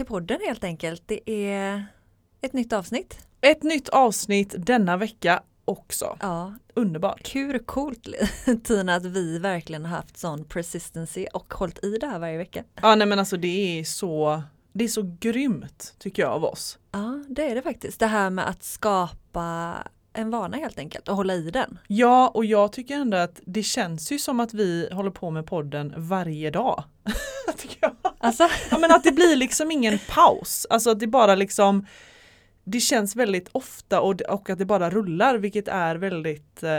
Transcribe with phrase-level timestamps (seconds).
[0.00, 1.02] till podden helt enkelt.
[1.06, 1.86] Det är
[2.40, 3.18] ett nytt avsnitt.
[3.40, 6.16] Ett nytt avsnitt denna vecka också.
[6.20, 7.34] Ja, Underbart.
[7.34, 8.08] hur coolt
[8.64, 12.64] Tina att vi verkligen har haft sån persistency och hållit i det här varje vecka.
[12.82, 14.42] Ja nej men alltså det är så,
[14.72, 16.78] det är så grymt tycker jag av oss.
[16.92, 18.00] Ja, det är det faktiskt.
[18.00, 19.76] Det här med att skapa
[20.12, 21.78] en vana helt enkelt och hålla i den.
[21.86, 25.46] Ja och jag tycker ändå att det känns ju som att vi håller på med
[25.46, 26.84] podden varje dag.
[27.56, 27.96] tycker jag.
[28.22, 31.86] Alltså, Ja men att det blir liksom ingen paus, alltså att det bara liksom
[32.64, 36.70] det känns väldigt ofta och, och att det bara rullar vilket är väldigt eh,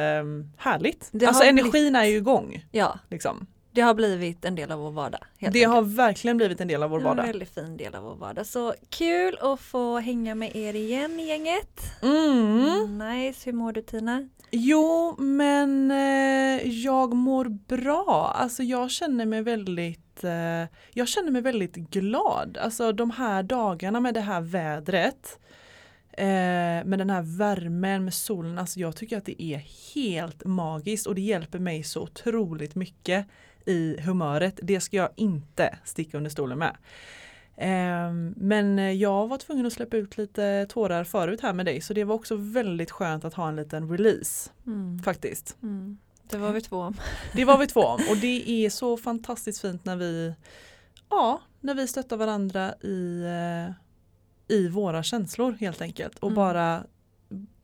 [0.58, 1.10] härligt.
[1.12, 2.66] Det alltså energin blivit- är ju igång.
[2.72, 3.48] ja, Liksom.
[3.72, 5.22] det har blivit en del av vår vardag.
[5.40, 5.68] Det enkelt.
[5.68, 7.24] har verkligen blivit en del av vår En vardag.
[7.24, 8.46] väldigt fin del av vår vardag.
[8.46, 11.82] Så kul att få hänga med er igen gänget.
[12.02, 12.98] Mm.
[12.98, 14.30] Nice, hur mår du Tina?
[14.52, 18.36] Jo, men eh, jag mår bra.
[18.38, 22.58] Alltså jag känner mig väldigt eh, jag känner mig väldigt glad.
[22.58, 25.40] Alltså de här dagarna med det här vädret
[26.12, 26.26] eh,
[26.86, 28.58] med den här värmen med solen.
[28.58, 29.58] Alltså jag tycker att det är
[29.96, 33.26] helt magiskt och det hjälper mig så otroligt mycket
[33.66, 34.60] i humöret.
[34.64, 36.78] Det ska jag inte sticka under stolen med.
[37.58, 41.94] Ehm, Men jag var tvungen att släppa ut lite tårar förut här med dig så
[41.94, 45.00] det var också väldigt skönt att ha en liten release Mm.
[45.00, 45.58] faktiskt.
[45.64, 45.98] Mm.
[46.32, 46.96] Det var vi två om.
[47.34, 50.34] Det var vi två om och det är så fantastiskt fint när vi
[51.10, 53.74] ja, när vi stöttar varandra i, eh,
[54.58, 56.36] i våra känslor helt enkelt och Mm.
[56.36, 56.84] bara,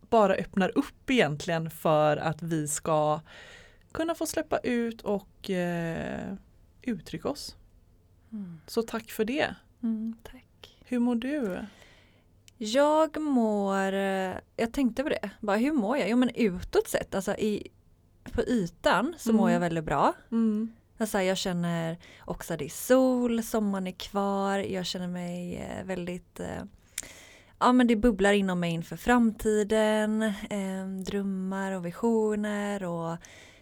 [0.10, 3.20] bara öppnar upp egentligen för att vi ska
[3.92, 6.34] kunna få släppa ut och eh,
[6.82, 7.56] uttrycka oss.
[8.32, 8.60] Mm.
[8.68, 9.56] Så tack för det.
[9.84, 10.78] Mm, tack.
[10.86, 11.60] Hur mår du?
[12.58, 16.10] Jag mår, eh, jag tänkte på det, bara hur mår jag?
[16.10, 17.68] Jo men utåt sett, alltså i,
[18.34, 19.54] på ytan så mår Mm.
[19.54, 20.14] jag väldigt bra.
[20.32, 20.72] Mm.
[20.98, 25.86] Alltså jag känner också att det är sol, sommaren är kvar, jag känner mig eh,
[25.86, 26.64] väldigt eh,
[27.60, 33.18] Ja men det bubblar inom mig inför framtiden, eh, drömmar och visioner och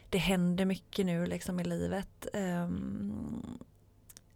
[0.09, 2.27] det händer mycket nu liksom i livet.
[2.33, 3.57] ehm,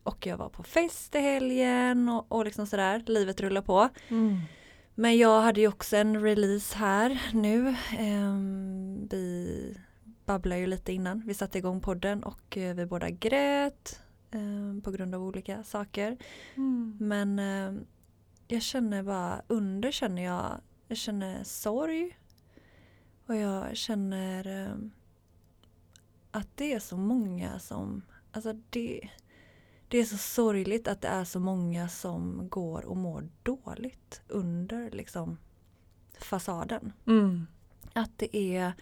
[0.03, 3.89] och jag var på fest i helgen och, och liksom sådär, livet rullar på.
[4.07, 4.39] Mm.
[4.95, 7.75] Men jag hade ju också en release här nu.
[9.09, 9.77] Vi
[10.29, 14.01] babblar ju lite innan vi satte igång podden och eh, vi båda grät
[14.31, 16.17] ehm, på grund av olika saker.
[16.55, 16.97] Mm.
[16.99, 17.85] Men ehm,
[18.47, 22.17] jag känner bara, under känner jag, jag känner sorg.
[23.25, 24.91] Och jag känner ehm,
[26.31, 28.01] att det är så många som,
[28.31, 29.09] alltså det,
[29.87, 34.91] det är så sorgligt att det är så många som går och mår dåligt under
[34.91, 35.37] liksom
[36.19, 36.93] fasaden.
[37.05, 37.47] Mm.
[37.93, 38.73] Att det är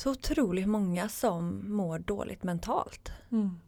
[0.00, 3.12] så otroligt många som mår dåligt mentalt.
[3.30, 3.58] Mm.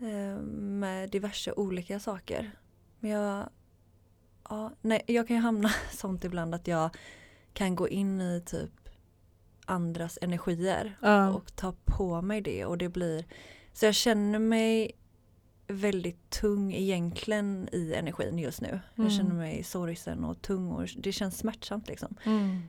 [0.00, 2.50] eh, Med diverse olika saker.
[3.00, 3.48] Men jag,
[4.48, 6.90] ja, nej, jag kan ju hamna sånt ibland att jag
[7.52, 8.70] kan gå in i typ
[9.66, 11.28] andras energier Ja.
[11.28, 13.24] och ta på mig det och det blir
[13.72, 14.92] så jag känner mig
[15.66, 18.68] väldigt tung egentligen i energin just nu.
[18.68, 18.80] Mm.
[18.94, 22.16] Jag känner mig sorgsen och tung och det känns smärtsamt liksom.
[22.24, 22.62] Mm.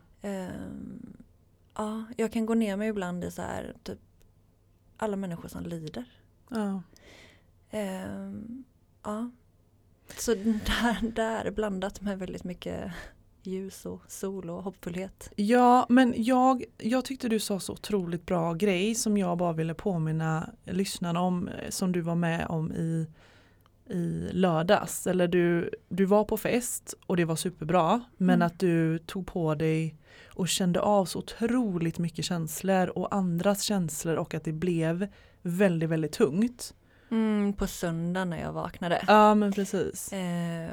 [1.78, 4.00] Ja, jag kan gå ner mig ibland i så här typ
[4.98, 6.06] alla människor som lider.
[6.50, 6.82] Ja.
[7.72, 8.64] Ehm,
[9.04, 9.32] ja.
[10.18, 12.92] Så där, där blandat med väldigt mycket
[13.44, 15.32] ljus och sol och hoppfullhet.
[15.36, 19.74] Ja, men jag, jag tyckte du sa så otroligt bra grej som jag bara ville
[19.74, 23.08] påminna lyssnarna om eh, som du var med om i,
[23.90, 25.08] i lördags.
[25.08, 28.46] Eller du, du var på fest och det var superbra men Mm.
[28.46, 29.96] att du tog på dig
[30.26, 35.08] och kände av så otroligt mycket känslor och andras känslor och att det blev
[35.42, 36.74] väldigt, väldigt tungt.
[37.12, 39.04] Mm, på söndag när jag vaknade.
[39.08, 40.14] Ja men precis.
[40.14, 40.70] Eh,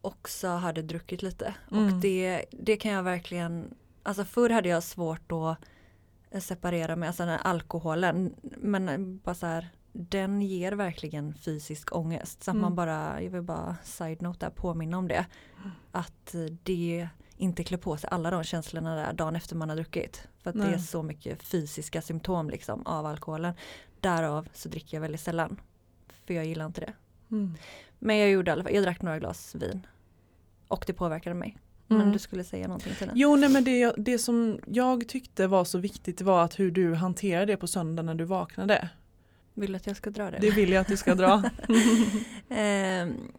[0.00, 1.54] också hade druckit lite.
[1.70, 1.86] Mm.
[1.86, 5.58] Och det, det kan jag verkligen, alltså förr hade jag svårt att
[6.30, 8.34] eh, separera med alltså den alkoholen.
[8.42, 12.44] Men eh, bara så här, den ger verkligen fysisk ångest.
[12.44, 12.62] Så Mm.
[12.62, 15.26] man bara, jag vill bara side-note där, påminna om det.
[15.92, 19.76] Att eh, det inte klär på sig alla de känslorna där dagen efter man har
[19.76, 20.28] druckit.
[20.42, 20.80] För att det är Nej.
[20.80, 23.54] så mycket fysiska symptom liksom av alkoholen.
[24.00, 25.60] Därav så dricker jag väldigt sällan.
[26.26, 26.92] För jag gillar inte det.
[27.30, 27.54] Mm.
[27.98, 29.86] Men jag gjorde i alla fall, jag drack några glas vin.
[30.68, 31.56] Och det påverkade mig.
[31.86, 32.12] Men Mm.
[32.12, 33.16] du skulle säga någonting till den.
[33.18, 36.94] Jo, nej, men det, det som jag tyckte var så viktigt var att hur du
[36.94, 38.88] hanterade det på söndag när du vaknade.
[39.54, 40.38] Vill du att jag ska dra det?
[40.40, 41.42] Det vill jag att du ska dra.
[42.48, 43.32] Ehm,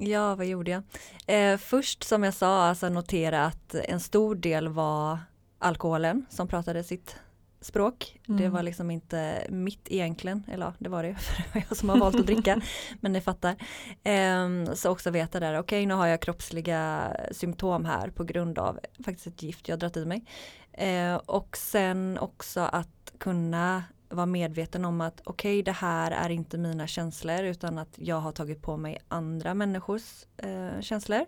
[0.00, 0.82] ja, vad gjorde jag?
[1.26, 5.18] Eh, först som jag sa, alltså notera att en stor del var
[5.58, 7.16] alkoholen som pratade sitt
[7.60, 8.18] språk.
[8.26, 8.52] Det Mm.
[8.52, 11.88] var liksom inte mitt egentligen, eller ja, det var det, för det var jag som
[11.88, 12.60] har valt att dricka,
[13.00, 13.56] men ni fattar.
[14.04, 18.78] Ehm, så också veta där, okej nu har jag kroppsliga symptom här på grund av
[19.04, 20.24] faktiskt ett gift jag dragit i mig.
[20.72, 26.58] Eh, och sen också att kunna vara medveten om att okej det här är inte
[26.58, 31.24] mina känslor utan att jag har tagit på mig andra människors eh, känslor.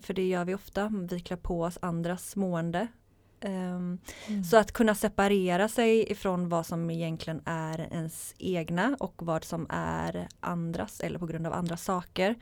[0.00, 2.88] För det gör vi ofta, vi klär på oss andras mående.
[3.40, 4.44] Ehm, Mm.
[4.44, 9.66] så att kunna separera sig ifrån vad som egentligen är ens egna och vad som
[9.70, 12.34] är andras eller på grund av andra saker.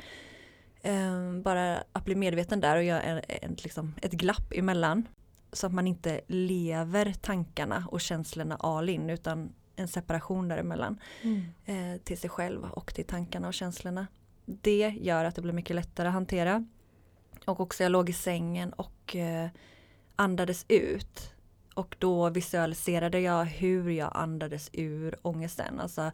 [0.83, 5.09] Ehm, bara att bli medveten där och göra en, en, liksom, ett glapp emellan.
[5.57, 11.43] Så att man inte lever tankarna och känslorna all in utan en separation däremellan Mm.
[11.65, 14.07] eh, till sig själv och till tankarna och känslorna.
[14.47, 16.67] Det gör att det blir mycket lättare att hantera.
[17.45, 19.49] Och också jag låg i sängen och eh,
[20.17, 21.33] andades ut.
[21.75, 25.81] Och då visualiserade jag hur jag andades ur ångesten.
[25.81, 26.11] Alltså,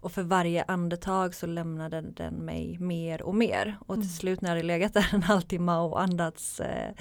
[0.00, 3.76] och för varje andetag så lämnade den mig mer och mer.
[3.80, 4.08] Och till Mm.
[4.08, 6.92] slut när jag hade legat där en halvtimme och andats eh,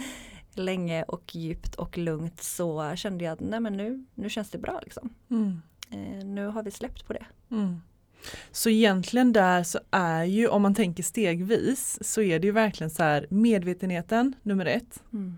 [0.57, 4.57] länge och djupt och lugnt så kände jag att nej men nu, nu känns det
[4.57, 5.13] bra liksom.
[5.29, 5.61] Mm.
[5.89, 7.25] Eh, nu har vi släppt på det.
[7.51, 7.81] Mm.
[8.51, 12.89] Så egentligen där så är ju, om man tänker stegvis, så är det ju verkligen
[12.91, 15.03] så här medvetenheten nummer ett.
[15.13, 15.37] Mm.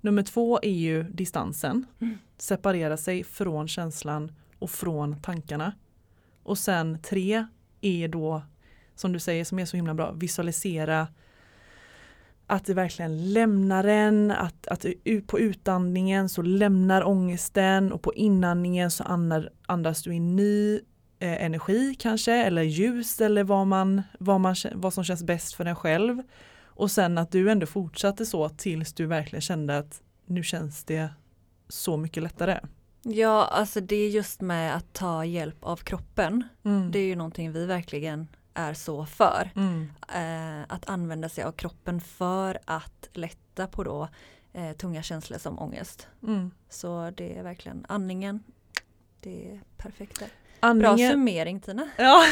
[0.00, 1.86] Nummer två är ju distansen.
[2.00, 2.18] Mm.
[2.38, 5.72] Separera sig från känslan och från tankarna.
[6.42, 7.46] Och sen tre
[7.80, 8.42] är då,
[8.94, 11.08] som du säger som är så himla bra, visualisera
[12.46, 14.86] att det verkligen lämnar en, att, att
[15.26, 19.04] på utandningen så lämnar ångesten och på inandningen så
[19.66, 20.74] andas du in ny
[21.18, 25.64] eh, energi kanske eller ljus eller vad, man, vad, man, vad som känns bäst för
[25.64, 26.22] en själv.
[26.64, 31.08] Och sen att du ändå fortsatte så tills du verkligen kände att nu känns det
[31.68, 32.60] så mycket lättare.
[33.02, 36.42] Ja, alltså det är just med att ta hjälp av kroppen.
[36.64, 36.90] Mm.
[36.90, 39.50] Det är ju någonting vi verkligen är så för.
[39.56, 39.88] Mm.
[40.14, 44.08] Eh, att använda sig av kroppen för att lätta på då
[44.52, 46.08] eh, tunga känslor som ångest.
[46.22, 46.50] Mm.
[46.68, 48.42] Så det är verkligen andningen.
[49.20, 50.28] Det är perfekt där.
[50.60, 51.88] Bra Andningen, summering Tina.
[51.98, 52.22] ja.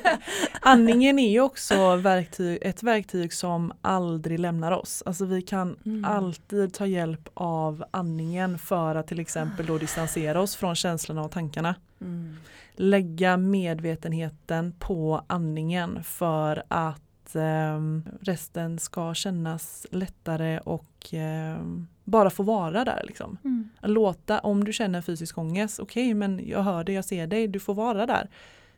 [0.60, 5.02] Andningen är ju också verktyg, ett verktyg som aldrig lämnar oss.
[5.06, 6.04] Alltså vi kan Mm.
[6.04, 11.30] alltid ta hjälp av andningen för att till exempel då distansera oss från känslorna och
[11.30, 11.74] tankarna.
[12.02, 12.36] Mm.
[12.76, 22.42] Lägga medvetenheten på andningen för att ehm, resten ska kännas lättare och ehm, bara få
[22.42, 23.02] vara där.
[23.06, 23.38] Liksom.
[23.44, 23.68] Mm.
[23.82, 27.60] Låta, om du känner fysisk ångest, okej men jag hör dig, jag ser dig, du
[27.60, 28.28] får vara där.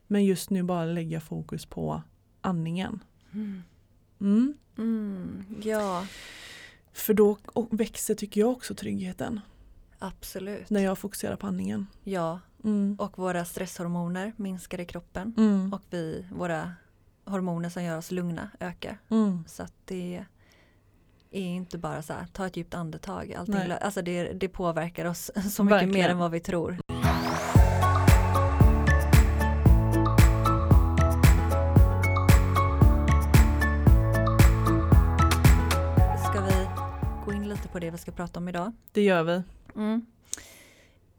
[0.06, 2.02] Men just nu bara lägga fokus på
[2.40, 3.00] andningen.
[3.32, 3.62] Mm.
[4.20, 4.54] Mm.
[4.78, 5.44] Mm.
[5.62, 6.06] Ja,
[6.92, 7.38] För då
[7.70, 9.40] växer tycker jag också tryggheten
[10.06, 10.70] absolut.
[10.70, 11.87] när jag fokuserar på andningen.
[12.04, 12.96] Ja, Mm.
[12.99, 15.34] och våra stresshormoner minskar i kroppen.
[15.37, 15.73] Mm.
[15.73, 16.73] Och vi, våra
[17.25, 18.99] hormoner som gör oss lugna ökar.
[19.08, 19.44] Mm.
[19.49, 20.25] Så att det
[21.30, 23.32] är inte bara så här, ta ett djupt andetag.
[23.34, 26.11] Allting, alltså det, det påverkar oss så mycket mer Verkligen.
[26.11, 26.76] än vad vi tror.
[37.75, 38.73] På det vi ska prata om idag?
[38.93, 39.43] Det gör vi.
[39.76, 40.07] Mm.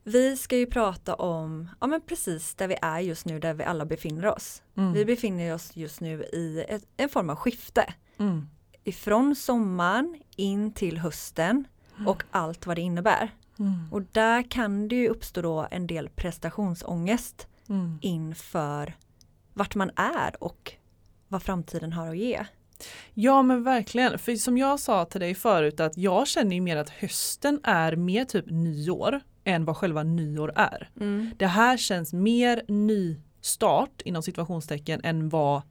[0.03, 3.63] Vi ska ju prata om, ja men precis där vi är just nu, där vi
[3.63, 4.61] alla befinner oss.
[4.75, 4.93] Mm.
[4.93, 7.93] Vi befinner oss just nu i ett, en form av skifte.
[8.17, 8.47] Mm.
[8.83, 11.67] Ifrån sommaren in till hösten
[12.07, 13.31] och allt vad det innebär.
[13.59, 13.87] Mm.
[13.91, 17.99] Och där kan det ju uppstå då en del prestationsångest Mm.
[18.01, 18.93] inför
[19.53, 20.73] vart man är och
[21.27, 22.45] vad framtiden har att ge.
[23.13, 26.77] Ja men verkligen, för som jag sa till dig förut att jag känner ju mer
[26.77, 30.89] att hösten är mer typ nyår än vad själva nyår är.
[31.37, 35.61] Det här känns mer nystart inom situationstecken än vad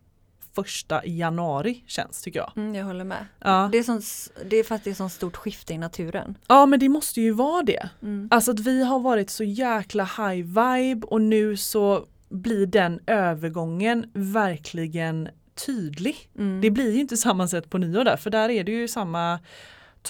[0.54, 2.52] första januari känns tycker jag.
[2.56, 3.26] Mm, jag håller med.
[3.38, 3.68] Ja.
[3.72, 4.02] Det är, sån,
[4.50, 6.38] det är för att det är sånt stort skifte i naturen.
[6.48, 7.88] ja men det måste ju vara det.
[8.02, 8.28] Mm.
[8.30, 14.10] Alltså att vi har varit så jäkla high vibe och nu så blir den övergången
[14.14, 16.16] verkligen tydlig.
[16.38, 16.60] Mm.
[16.60, 19.38] Det blir ju inte samma sätt på nyår där för där är det ju samma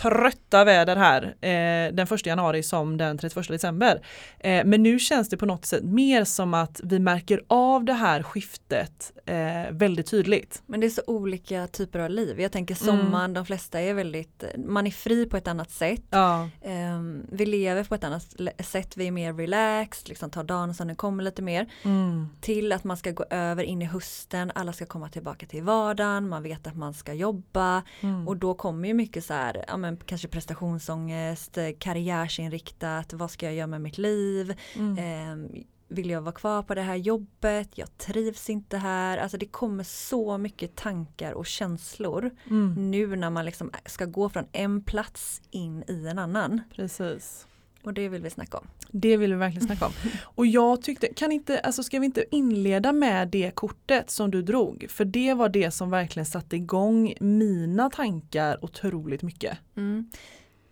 [0.02, 4.02] trötta väder här eh, den 1 januari som den 31 december.
[4.38, 7.92] Eh, men nu känns det på något sätt mer som att vi märker av det
[7.92, 9.36] här skiftet eh,
[9.70, 10.62] väldigt tydligt.
[10.66, 12.40] Men det är så olika typer av liv.
[12.40, 12.96] Jag tänker Mm.
[13.06, 16.02] sommaren, de flesta är väldigt, man är fri på ett annat sätt.
[16.10, 20.74] Ja, Ehm, vi lever på ett annat sätt, vi är mer relaxed, liksom tar dagen
[20.74, 21.66] som den kommer lite mer.
[21.82, 25.62] mm, Till att man ska gå över in i hösten, alla ska komma tillbaka till
[25.62, 28.28] vardagen, man vet att man ska jobba mm.
[28.28, 33.46] och då kommer ju mycket så här, ja men kanske prestationsångest, eh, karriärsinriktat, vad ska
[33.46, 34.98] jag göra med mitt liv, mm.
[34.98, 39.46] Ehm, vill jag vara kvar på det här jobbet, jag trivs inte här, alltså det
[39.46, 42.90] kommer så mycket tankar och känslor Mm.
[42.90, 46.60] nu när man liksom ska gå från en plats in i en annan.
[46.76, 47.46] Precis.
[47.84, 48.66] Och det vill vi snacka om.
[48.88, 49.92] Det vill vi verkligen snacka om.
[50.24, 54.42] Och jag tyckte, kan inte, alltså ska vi inte inleda med det kortet som du
[54.42, 54.86] drog?
[54.88, 59.58] För det var det som verkligen satte igång mina tankar otroligt mycket.
[59.76, 60.10] Mm.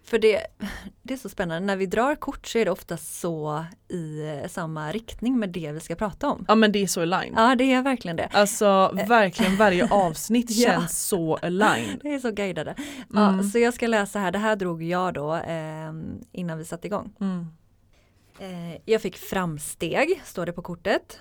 [0.05, 0.47] För det,
[1.03, 4.49] det är så spännande, när vi drar kort så är det ofta så i eh,
[4.49, 6.45] samma riktning med det vi ska prata om.
[6.49, 7.33] Ja men det är så aligned.
[7.37, 8.29] Ja det är verkligen det.
[8.33, 10.71] Alltså verkligen varje avsnitt Ja.
[10.71, 12.01] känns så aligned.
[12.03, 12.75] Det är så guidade.
[13.13, 13.43] Ja, Mm.
[13.51, 15.93] så jag ska läsa här, det här drog jag då eh,
[16.33, 17.13] innan vi satte igång.
[17.21, 17.47] Mm.
[18.39, 21.21] Eh, jag fick framsteg, står det på kortet.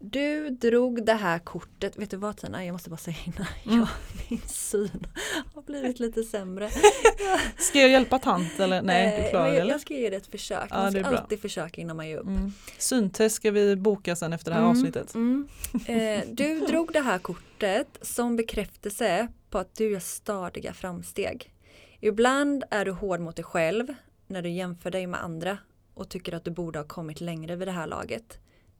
[0.00, 3.78] Du drog det här kortet, vet du vad Tina, jag måste bara säga innan, Mm.
[3.80, 3.88] ja,
[4.28, 5.06] min syn
[5.54, 6.70] har blivit lite sämre.
[7.58, 8.82] Ska jag hjälpa tant eller?
[8.82, 9.72] Nej, du klarar det jag, eller?
[9.72, 11.18] jag ska ge det ett försök, Ja, man ska bra.
[11.18, 12.26] alltid försöka innan man ger upp.
[12.26, 12.52] Mm.
[12.78, 15.14] Syntest ska vi boka sen efter det här Mm, avsnittet.
[15.14, 15.48] mm.
[15.86, 21.52] Eh, du drog det här kortet som bekräftelse på att du gör stadiga framsteg.
[22.00, 23.94] Ibland är du hård mot dig själv
[24.26, 25.58] när du jämför dig med andra
[25.94, 28.38] och tycker att du borde ha kommit längre vid det här laget.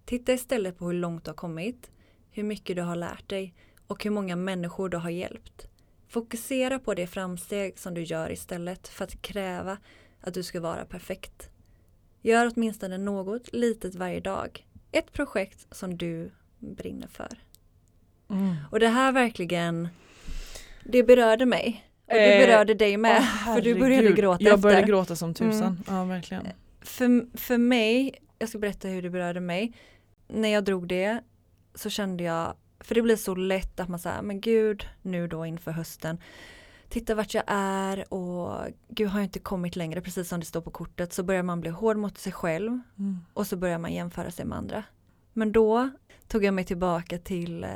[0.09, 1.91] Titta istället på hur långt du har kommit,
[2.31, 3.55] hur mycket du har lärt dig
[3.87, 5.69] och hur många människor du har hjälpt.
[6.09, 9.79] Fokusera på det framsteg som du gör istället för att kräva
[10.21, 11.51] att du ska vara perfekt.
[12.23, 14.67] Gör åtminstone något litet varje dag.
[14.93, 17.39] Ett projekt som du brinner för.
[18.31, 18.55] Mm.
[18.71, 19.89] Och det här verkligen,
[20.85, 21.85] det berörde mig.
[22.07, 23.19] Och det Eh, berörde dig med.
[23.21, 24.63] Åh, för du började gråta Jag efter.
[24.63, 25.63] började gråta som tusan.
[25.63, 25.83] Mm.
[25.87, 26.47] Ja verkligen.
[26.81, 29.73] För, för mig, jag ska berätta hur det berörde mig.
[30.29, 31.21] När jag drog det
[31.75, 35.47] så kände jag, för det blir så lätt att man säger, men gud, nu då
[35.47, 36.19] inför hösten.
[36.89, 40.61] Titta vart jag är och gud har jag inte kommit längre, precis som det står
[40.61, 41.13] på kortet.
[41.13, 43.19] Så börjar man bli hård mot sig själv Mm.
[43.33, 44.85] och så börjar man jämföra sig med andra.
[45.33, 45.91] Men då
[46.29, 47.71] tog jag mig tillbaka till eh,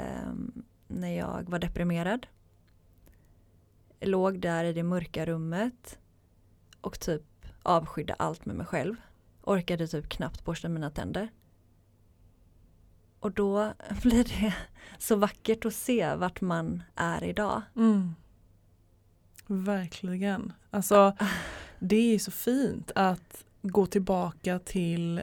[0.88, 2.26] när jag var deprimerad.
[4.00, 5.98] Låg där i det mörka rummet
[6.80, 7.22] och typ
[7.62, 8.94] avskydde allt med mig själv.
[9.42, 11.28] Orkade typ knappt borsta mina tänder.
[13.22, 14.54] Och då blir det
[14.98, 17.62] så vackert att se vart man är idag.
[17.76, 18.14] Mm.
[19.46, 20.52] Verkligen.
[20.70, 21.16] Alltså
[21.78, 25.22] det är så fint att gå tillbaka till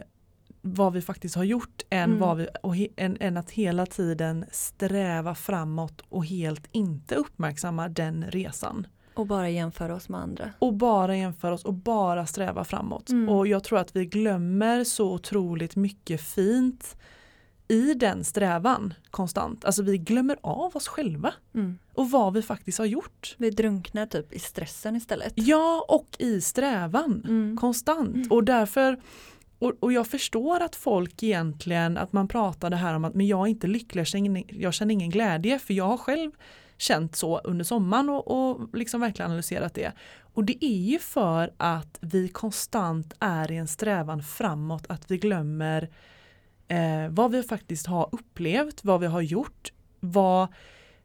[0.62, 2.20] vad vi faktiskt har gjort än, Mm.
[2.20, 7.90] vad vi, och he, än, än att hela tiden sträva framåt och helt inte uppmärksamma
[7.90, 8.88] den resan.
[9.14, 10.52] Och bara jämföra oss med andra.
[10.60, 13.10] Och bara jämföra oss och bara sträva framåt.
[13.10, 13.30] Mm.
[13.30, 16.98] Och jag tror att vi glömmer så otroligt mycket fint
[17.70, 19.66] i den strävan konstant.
[19.66, 21.78] Alltså vi glömmer av oss själva Mm.
[21.94, 23.36] och vad vi faktiskt har gjort.
[23.38, 25.34] Vi drunknar typ i stressen istället.
[25.36, 27.58] Ja, och i strävan Mm.
[27.58, 28.16] konstant.
[28.16, 28.28] Mm.
[28.32, 29.00] Och därför
[29.60, 33.28] och, och jag förstår att folk egentligen, att man pratar det här om att men
[33.28, 36.32] jag är inte lycklig, jag känner, ingen, jag känner ingen glädje för jag har själv
[36.78, 39.92] känt så under sommaren och, och liksom verkligen analyserat det.
[40.34, 45.18] Och det är ju för att vi konstant är i en strävan framåt, att vi
[45.18, 45.90] glömmer
[46.70, 50.48] eh, vad vi faktiskt har upplevt, vad vi har gjort, vad,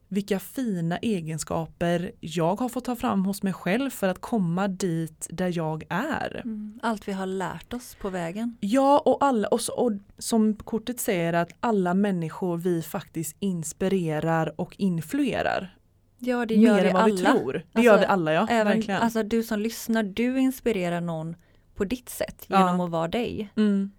[0.08, 5.26] vilka fina egenskaper jag har fått ta fram hos mig själv för att komma dit
[5.30, 6.40] där jag är.
[6.44, 6.78] Mm.
[6.82, 8.56] Allt vi har lärt oss på vägen.
[8.60, 14.74] Ja och alla och, och som kortet säger att alla människor vi faktiskt inspirerar och
[14.78, 15.76] influerar.
[16.18, 17.14] Ja det gör Mer vi än vad alla.
[17.14, 17.52] vi tror.
[17.52, 19.00] Det Alltså, gör vi alla ja, Även, verkligen.
[19.02, 21.36] alltså du som lyssnar, du inspirerar någon
[21.74, 22.58] på ditt sätt Ja.
[22.58, 23.50] genom att vara dig.
[23.56, 23.90] mm,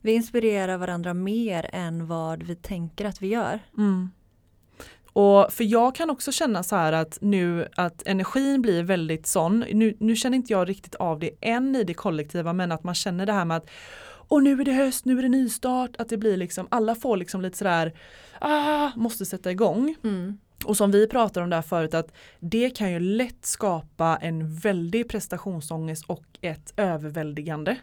[0.00, 3.60] Vi inspirerar varandra mer än vad vi tänker att vi gör.
[3.76, 4.10] mm.
[5.12, 9.64] Och för jag kan också känna så här att nu att energin blir väldigt sån,
[9.72, 12.94] nu, nu känner inte jag riktigt av det än i det kollektiva men att man
[12.94, 13.70] känner det här med att
[14.28, 17.16] och nu är det höst, nu är det nystart, att det blir liksom, alla får
[17.16, 17.92] liksom lite sådär,
[18.40, 19.94] ah, måste sätta igång.
[20.04, 20.38] Mm.
[20.64, 25.08] Och som vi pratade om där förut att det kan ju lätt skapa en väldig
[25.08, 27.76] prestationsångest och ett överväldigande.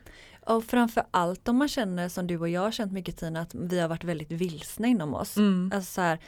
[0.45, 3.55] Och framför allt om man känner som du och jag har känt mycket Tina att
[3.55, 5.37] vi har varit väldigt vilsna inom oss.
[5.37, 5.71] Mm.
[5.75, 6.19] Alltså så här,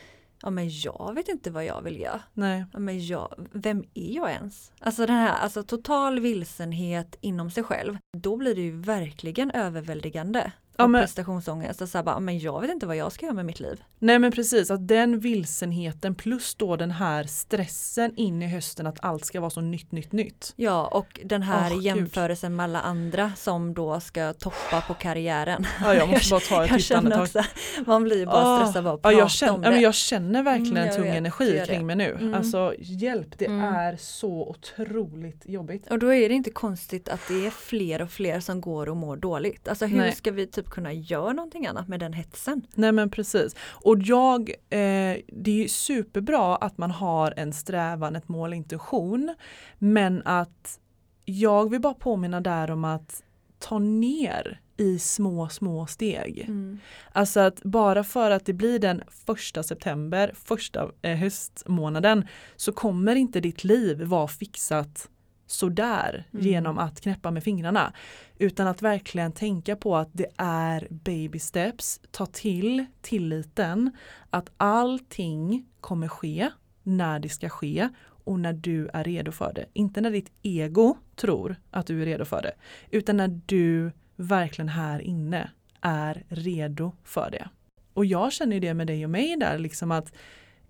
[0.41, 2.21] ja men jag vet inte vad jag vill göra.
[2.33, 2.65] Nej.
[2.73, 4.71] Ja, men jag, vem är jag ens?
[4.79, 7.97] Alltså den här alltså total vilsenhet inom sig själv.
[8.17, 10.51] Då blir det ju verkligen överväldigande.
[10.77, 11.81] Ja, men- prestationsångest.
[11.81, 13.83] Och så här, bara, men jag vet inte vad jag ska göra med mitt liv.
[13.99, 18.97] Nej men precis, att den vilsenheten plus då den här stressen in i hösten att
[19.01, 20.53] allt ska vara så nytt, nytt, nytt.
[20.55, 21.81] Ja och den här gud.
[21.83, 25.65] jämförelsen med alla andra som då ska toppa på karriären.
[25.81, 27.43] Ja, jag måste bara ta ett jag känner också,
[27.85, 29.83] man blir bara Åh, stressad av att Ja, prata jag, känner, om ja, men det.
[29.83, 31.65] jag känner verkligen Mm, en jag tung vet, energi det.
[31.65, 32.11] kring mig nu.
[32.19, 32.33] Mm.
[32.33, 33.73] Alltså hjälp, det Mm.
[33.75, 35.91] är så otroligt jobbigt.
[35.91, 38.97] Och då är det inte konstigt att det är fler och fler som går och
[38.97, 39.67] mår dåligt.
[39.67, 40.11] Alltså hur Nej.
[40.15, 42.61] ska vi typ kunna göra någonting annat med den hetsen?
[42.75, 43.55] Nej men precis.
[43.59, 49.35] Och jag, eh, det är ju superbra att man har en strävan, ett mål, intention.
[49.79, 50.79] Men att
[51.25, 53.23] jag vill bara påminna där om att
[53.59, 56.45] ta ner i små, små steg.
[56.47, 56.79] Mm.
[57.11, 63.15] Alltså att bara för att det blir den första september, första eh, höstmånaden, så kommer
[63.15, 65.09] inte ditt liv vara fixat
[65.47, 66.45] sådär Mm.
[66.45, 67.93] genom att knäppa med fingrarna.
[68.37, 73.91] Utan att verkligen tänka på att det är baby steps, ta till tilliten
[74.29, 76.49] att allting kommer ske
[76.83, 77.89] när det ska ske
[78.23, 79.65] och när du är redo för det.
[79.73, 82.53] Inte när ditt ego tror att du är redo för det,
[82.91, 85.51] utan när du verkligen här inne
[85.81, 87.49] är redo för det.
[87.93, 90.13] Och jag känner ju det med dig och mig där, liksom att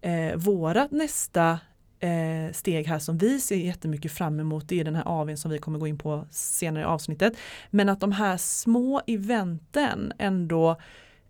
[0.02, 1.60] eh, vårat nästa
[2.00, 5.52] eh, steg här som vi ser jättemycket fram emot, det är den här AWn som
[5.52, 7.34] vi kommer gå in på senare i avsnittet.
[7.70, 10.72] Men att de här små eventen ändå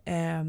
[0.06, 0.44] eh,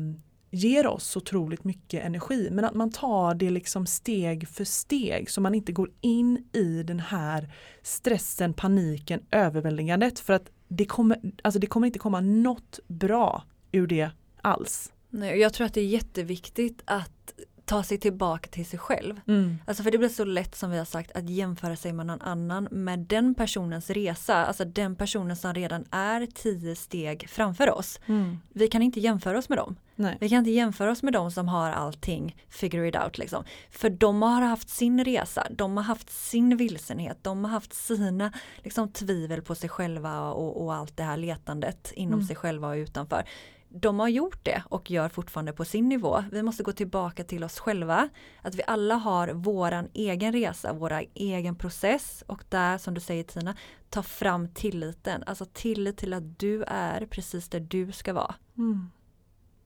[0.50, 5.40] ger oss otroligt mycket energi men att man tar det liksom steg för steg så
[5.40, 11.60] man inte går in i den här stressen, paniken, överväldigandet för att det kommer, alltså
[11.60, 14.10] det kommer inte komma något bra ur det
[14.42, 14.92] alls.
[15.10, 17.32] Nej, jag tror att det är jätteviktigt att
[17.68, 19.20] ta sig tillbaka till sig själv.
[19.26, 19.58] Mm.
[19.66, 22.22] Alltså för det blir så lätt som vi har sagt att jämföra sig med någon
[22.22, 28.00] annan med den personens resa, alltså den personen som redan är tio steg framför oss.
[28.06, 28.38] Mm.
[28.48, 29.76] Vi kan inte jämföra oss med dem.
[29.96, 30.16] Nej.
[30.20, 33.44] Vi kan inte jämföra oss med de som har allting figure it out liksom.
[33.70, 38.32] För de har haft sin resa, de har haft sin vilsenhet, de har haft sina
[38.64, 42.26] liksom, tvivel på sig själva och, och allt det här letandet inom Mm.
[42.26, 43.24] sig själva och utanför.
[43.70, 46.24] De har gjort det och gör fortfarande på sin nivå.
[46.32, 48.08] Vi måste gå tillbaka till oss själva.
[48.42, 53.24] Att vi alla har våran egen resa, våra egen process och där som du säger
[53.24, 53.56] Tina,
[53.90, 55.22] ta fram tilliten.
[55.26, 58.90] Alltså tillit till att du är precis där du ska vara Mm.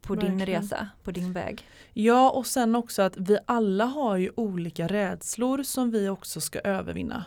[0.01, 0.63] på din Verkligen.
[0.63, 1.67] resa, på din väg.
[1.93, 6.59] Ja och sen också att vi alla har ju olika rädslor som vi också ska
[6.61, 7.25] övervinna.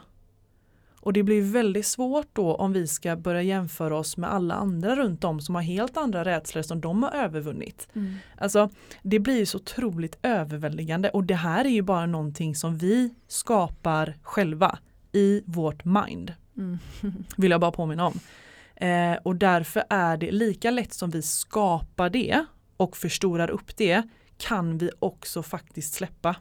[1.06, 4.96] Och det blir väldigt svårt då om vi ska börja jämföra oss med alla andra
[4.96, 7.88] runt om som har helt andra rädslor som de har övervunnit.
[8.38, 8.70] Alltså
[9.02, 14.18] det blir så otroligt överväldigande och det här är ju bara någonting som vi skapar
[14.22, 14.80] själva
[15.12, 16.34] i vårt mind.
[16.58, 16.78] Mm.
[17.38, 18.20] Vill jag bara påminna om.
[18.76, 22.46] Eh, och därför är det lika lätt som vi skapar det
[22.78, 24.04] och förstorar upp det
[24.38, 26.36] kan vi också faktiskt släppa.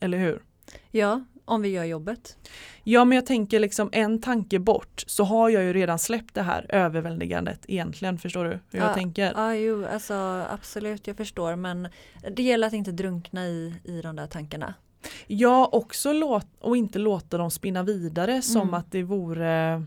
[0.00, 0.42] Eller hur?
[0.90, 2.36] Ja, om vi gör jobbet.
[2.84, 6.42] Ja men jag tänker liksom en tanke bort så har jag ju redan släppt det
[6.42, 8.18] här överväldigandet egentligen.
[8.18, 9.32] Förstår du hur jag Ja, tänker?
[9.36, 10.14] Ja, jo, alltså
[10.50, 11.88] absolut, jag förstår, men
[12.36, 14.74] det gäller att inte drunkna i, i de där tankarna.
[15.26, 18.74] Ja också låt, och inte låta dem spinna vidare som Mm.
[18.74, 19.82] att det vore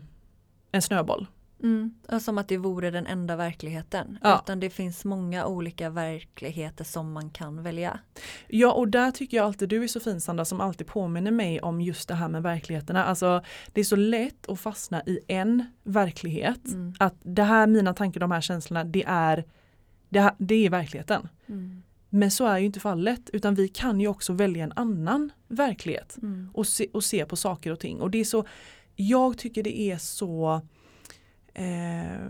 [0.72, 1.26] en snöboll.
[1.62, 1.94] Mm.
[2.20, 4.18] Som att det vore den enda verkligheten.
[4.22, 4.40] Ja.
[4.44, 7.98] Utan det finns många olika verkligheter som man kan välja.
[8.48, 11.60] Ja och där tycker jag alltid du är så fin Sandra som alltid påminner mig
[11.60, 13.04] om just det här med verkligheterna.
[13.04, 13.42] Alltså
[13.72, 16.66] det är så lätt att fastna i en verklighet.
[16.66, 16.94] Mm.
[16.98, 19.44] Att det här, mina tankar, de här känslorna, det är,
[20.08, 21.28] det, här, det är verkligheten.
[21.46, 21.82] Mm.
[22.10, 26.16] Men så är ju inte fallet utan vi kan ju också välja en annan verklighet
[26.22, 26.50] Mm.
[26.54, 28.00] och se, och se på saker och ting.
[28.00, 28.44] Och det är så,
[28.96, 30.62] jag tycker det är så
[31.56, 32.28] eh,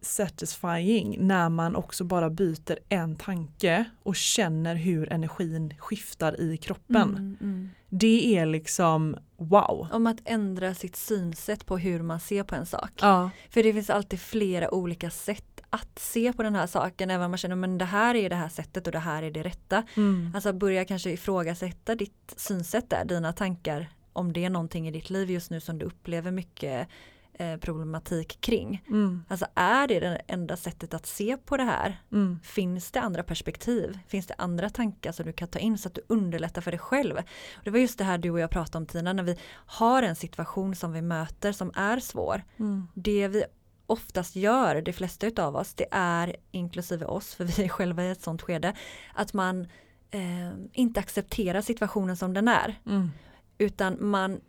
[0.00, 7.10] satisfying när man också bara byter en tanke och känner hur energin skiftar i kroppen.
[7.10, 7.70] Mm, mm.
[7.88, 9.88] Det är liksom wow.
[9.92, 12.90] Om att ändra sitt synsätt på hur man ser på en sak.
[13.00, 17.10] Ja, För det finns alltid flera olika sätt att se på den här saken.
[17.10, 19.30] Även om man känner men det här är det här sättet och det här är
[19.30, 19.82] det rätta.
[19.96, 20.32] mm.
[20.34, 23.88] Alltså börja kanske ifrågasätta ditt synsätt där, dina tankar.
[24.12, 26.88] Om det är någonting i ditt liv just nu som du upplever mycket
[27.38, 28.84] eh, problematik kring.
[28.88, 29.24] Mm.
[29.28, 32.00] Alltså är det det enda sättet att se på det här?
[32.12, 32.38] Mm.
[32.42, 33.98] Finns det andra perspektiv?
[34.08, 36.80] Finns det andra tankar som du kan ta in så att du underlättar för dig
[36.80, 37.16] själv?
[37.16, 40.02] Och det var just det här du och jag pratade om Tina, när vi har
[40.02, 42.42] en situation som vi möter som är svår.
[42.56, 42.88] Mm.
[42.94, 43.44] Det vi
[43.86, 48.10] oftast gör, de flesta utav oss, det är inklusive oss, för vi är själva i
[48.10, 48.74] ett sånt skede,
[49.14, 49.66] att man
[50.10, 52.80] eh, inte accepterar situationen som den är.
[52.86, 53.10] Mm.
[53.58, 54.40] Utan man,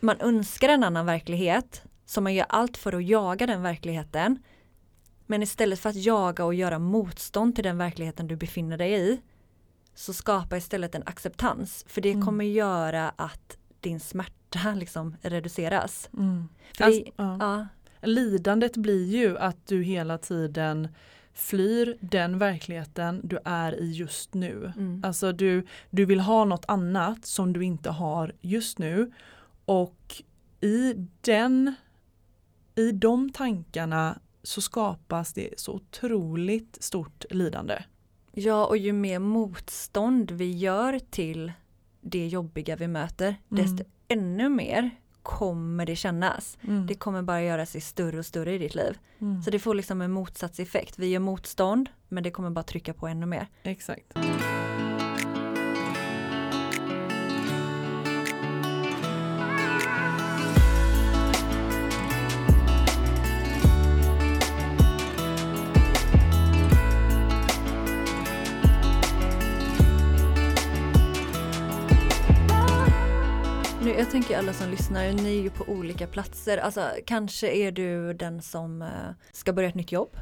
[0.00, 4.38] man önskar en annan verklighet, så man gör allt för att jaga den verkligheten.
[5.26, 9.20] Men istället för att jaga och göra motstånd till den verkligheten du befinner dig i,
[9.94, 11.84] så skapa istället en acceptans.
[11.88, 12.24] För det Mm.
[12.26, 16.08] kommer göra att din smärta liksom reduceras.
[16.18, 16.48] Mm.
[16.80, 17.36] Alltså, det, ja.
[17.40, 17.66] ja,
[18.08, 20.88] Lidandet blir ju att du hela tiden
[21.34, 24.72] flyr den verkligheten du är i just nu.
[24.76, 25.02] mm.
[25.04, 29.12] Alltså du, du vill ha något annat som du inte har just nu
[29.64, 30.22] och
[30.60, 31.74] i den
[32.78, 37.82] i de tankarna så skapas det så otroligt stort lidande.
[38.32, 41.52] Ja, och ju mer motstånd vi gör till
[42.00, 43.62] det jobbiga vi möter, Mm.
[43.64, 44.90] desto ännu mer
[45.22, 46.58] kommer det kännas.
[46.62, 46.86] Mm.
[46.86, 48.98] Det kommer bara göra sig större och större i ditt liv.
[49.20, 49.42] Mm.
[49.42, 50.98] Så det får liksom en motsatseffekt.
[50.98, 53.46] Vi gör motstånd, men det kommer bara trycka på ännu mer.
[53.62, 54.12] Exakt.
[74.28, 76.58] Tänker alla som lyssnar, ni är ju på olika platser.
[76.58, 78.88] Alltså kanske är du den som eh,
[79.32, 80.16] ska börja ett nytt jobb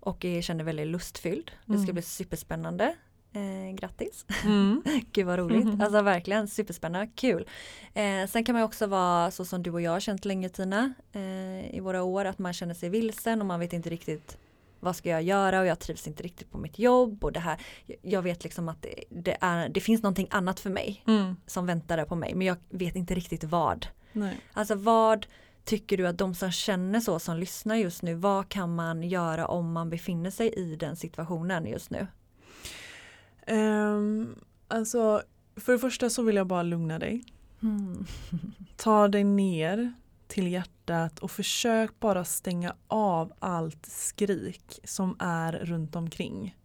[0.00, 1.50] och är, känner väldigt lustfylld.
[1.66, 1.94] Det ska Mm.
[1.94, 2.94] bli superspännande.
[3.32, 4.26] Eh, grattis!
[4.44, 4.82] Mm.
[5.12, 5.64] Gud vad roligt.
[5.66, 5.80] Mhm.
[5.80, 7.48] Alltså verkligen superspännande, kul.
[7.94, 10.92] Eh, sen kan man också vara så som du och jag har känt länge Tina
[11.12, 14.38] eh, i våra år att man känner sig vilsen och man vet inte riktigt
[14.80, 17.60] vad ska jag göra och jag trivs inte riktigt på mitt jobb och det här.
[18.02, 21.36] Jag vet liksom att det, det, är, det finns någonting annat för mig Mm.
[21.46, 23.86] som väntar där på mig men jag vet inte riktigt vad.
[24.12, 24.40] Nej.
[24.52, 25.26] Alltså vad
[25.64, 29.46] tycker du att de som känner så som lyssnar just nu, vad kan man göra
[29.46, 32.06] om man befinner sig i den situationen just nu?
[33.46, 34.34] Ehm,
[34.68, 35.22] alltså,
[35.56, 37.24] för det första så vill jag bara lugna dig.
[37.62, 38.06] Mm.
[38.76, 39.92] Ta dig ner
[40.28, 46.56] till hjärtat och försök bara stänga av allt skrik som är runt omkring.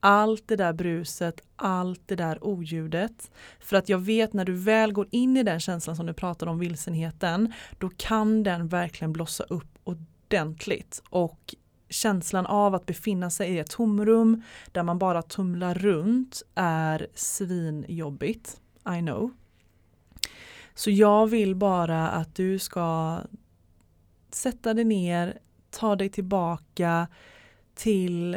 [0.00, 3.30] Allt det där bruset, allt det där oljudet.
[3.60, 6.46] För att jag vet när du väl går in i den känslan som du pratar
[6.46, 11.02] om, vilsenheten, då kan den verkligen blossa upp ordentligt.
[11.10, 11.54] Och
[11.88, 18.60] känslan av att befinna sig i ett tomrum där man bara tumlar runt är svinjobbigt.
[18.96, 19.30] I know.
[20.78, 23.18] Så jag vill bara att du ska
[24.30, 25.38] sätta dig ner,
[25.70, 27.08] ta dig tillbaka
[27.74, 28.34] till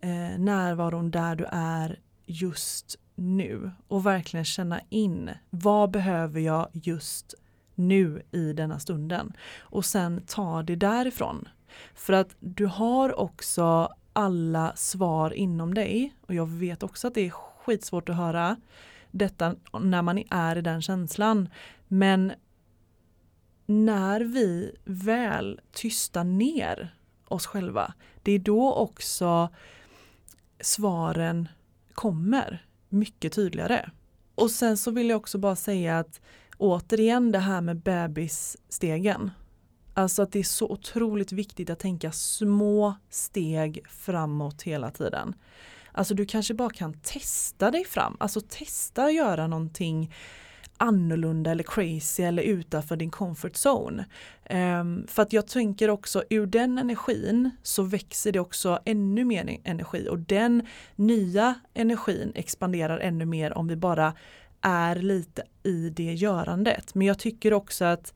[0.00, 7.34] eh, närvaron där du är just nu och verkligen känna in vad behöver jag just
[7.74, 11.48] nu i denna stunden och sen ta det därifrån.
[11.94, 17.26] För att du har också alla svar inom dig och jag vet också att det
[17.26, 18.56] är skitsvårt att höra
[19.14, 21.48] detta när man är i den känslan.
[21.88, 22.32] Men
[23.66, 26.94] när vi väl tystar ner
[27.28, 29.48] oss själva, det är då också
[30.60, 31.48] svaren
[31.94, 33.90] kommer mycket tydligare.
[34.34, 36.20] Och sen så vill jag också bara säga att
[36.58, 39.30] återigen det här med bebisstegen.
[39.94, 45.34] Alltså att det är så otroligt viktigt att tänka små steg framåt hela tiden.
[45.94, 50.10] Alltså du kanske bara kan testa dig fram, alltså testa att göra någonting
[50.76, 54.04] annorlunda eller crazy eller utanför din comfort zone.
[54.50, 59.58] Um, för att jag tänker också ur den energin så växer det också ännu mer
[59.64, 64.14] energi och den nya energin expanderar ännu mer om vi bara
[64.60, 66.94] är lite i det görandet.
[66.94, 68.14] Men jag tycker också att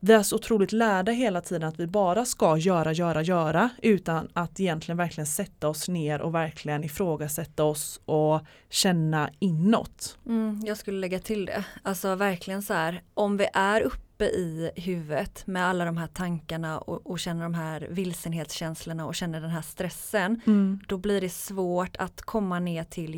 [0.00, 4.28] vi är så otroligt lärda hela tiden att vi bara ska göra, göra, göra utan
[4.32, 10.18] att egentligen verkligen sätta oss ner och verkligen ifrågasätta oss och känna inåt.
[10.26, 11.64] Mm, jag skulle lägga till det.
[11.82, 16.78] Alltså verkligen så här, om vi är uppe i huvudet med alla de här tankarna
[16.78, 20.40] och, och känner de här vilsenhetskänslorna och känner den här stressen,
[20.88, 23.14] då blir det svårt att komma ner till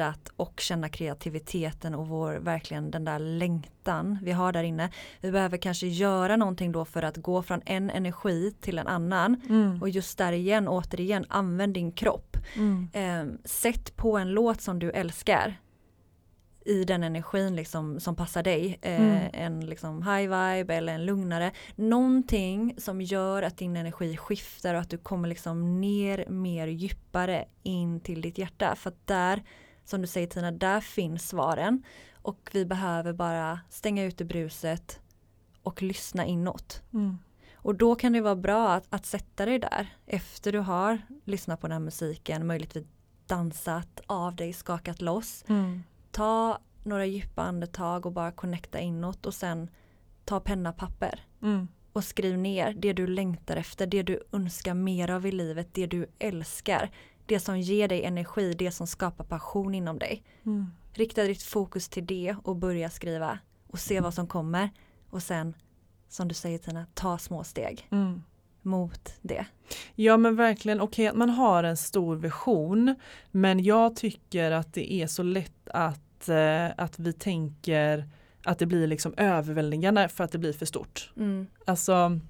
[0.00, 4.90] hjärtat och känna kreativiteten och vår, verkligen den där längtan vi har där inne.
[5.20, 9.40] Vi behöver kanske göra någonting då för att gå från en energi till en annan
[9.48, 9.82] Mm.
[9.82, 12.36] och just där igen, återigen, använd din kropp.
[12.56, 12.88] Mm.
[12.92, 15.54] Eh, sätt på en låt som du älskar.
[16.68, 18.78] i den energin liksom som passar dig.
[18.82, 19.28] Eh, Mm.
[19.32, 21.50] En liksom high vibe eller en lugnare.
[21.76, 27.44] Någonting som gör att din energi skiftar och att du kommer liksom ner mer djupare
[27.62, 28.74] in till ditt hjärta.
[28.76, 29.42] För att där,
[29.86, 31.82] som du säger Tina, där finns svaren.
[32.12, 35.00] Och vi behöver bara stänga ute bruset
[35.62, 36.82] och lyssna inåt.
[36.92, 37.18] Mm.
[37.54, 41.60] Och då kan det vara bra att, att sätta dig där efter du har lyssnat
[41.60, 42.84] på den här musiken, möjligtvis
[43.26, 45.44] dansat av dig, skakat loss.
[45.48, 45.82] Mm.
[46.10, 49.70] Ta några djupa andetag och bara connecta inåt och sen
[50.24, 51.68] ta penna papper Mm.
[51.92, 55.86] och skriv ner det du längtar efter, det du önskar mer av i livet, det
[55.86, 56.90] du älskar,
[57.26, 60.22] det som ger dig energi, det som skapar passion inom dig.
[60.46, 60.66] Mm.
[60.92, 64.70] Rikta ditt fokus till det och börja skriva och se vad som kommer
[65.10, 65.54] och sen
[66.08, 68.22] som du säger Tina, ta små steg Mm.
[68.62, 69.46] mot det.
[69.94, 72.94] Ja men verkligen, okej att man har en stor vision
[73.30, 78.08] men jag tycker att det är så lätt att, eh, att vi tänker
[78.44, 81.12] att det blir liksom överväldigande för att det blir för stort.
[81.16, 81.46] Mm.
[81.64, 82.20] Alltså,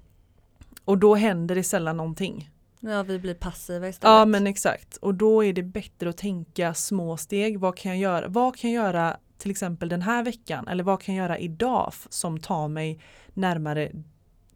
[0.85, 2.49] och då händer det sällan någonting.
[2.79, 4.11] Ja, vi blir passiva istället.
[4.11, 7.59] Ja men exakt och då är det bättre att tänka små steg.
[7.59, 8.27] Vad kan jag göra?
[8.27, 11.93] Vad kan jag göra till exempel den här veckan eller vad kan jag göra idag
[12.09, 12.99] som tar mig
[13.33, 13.91] närmare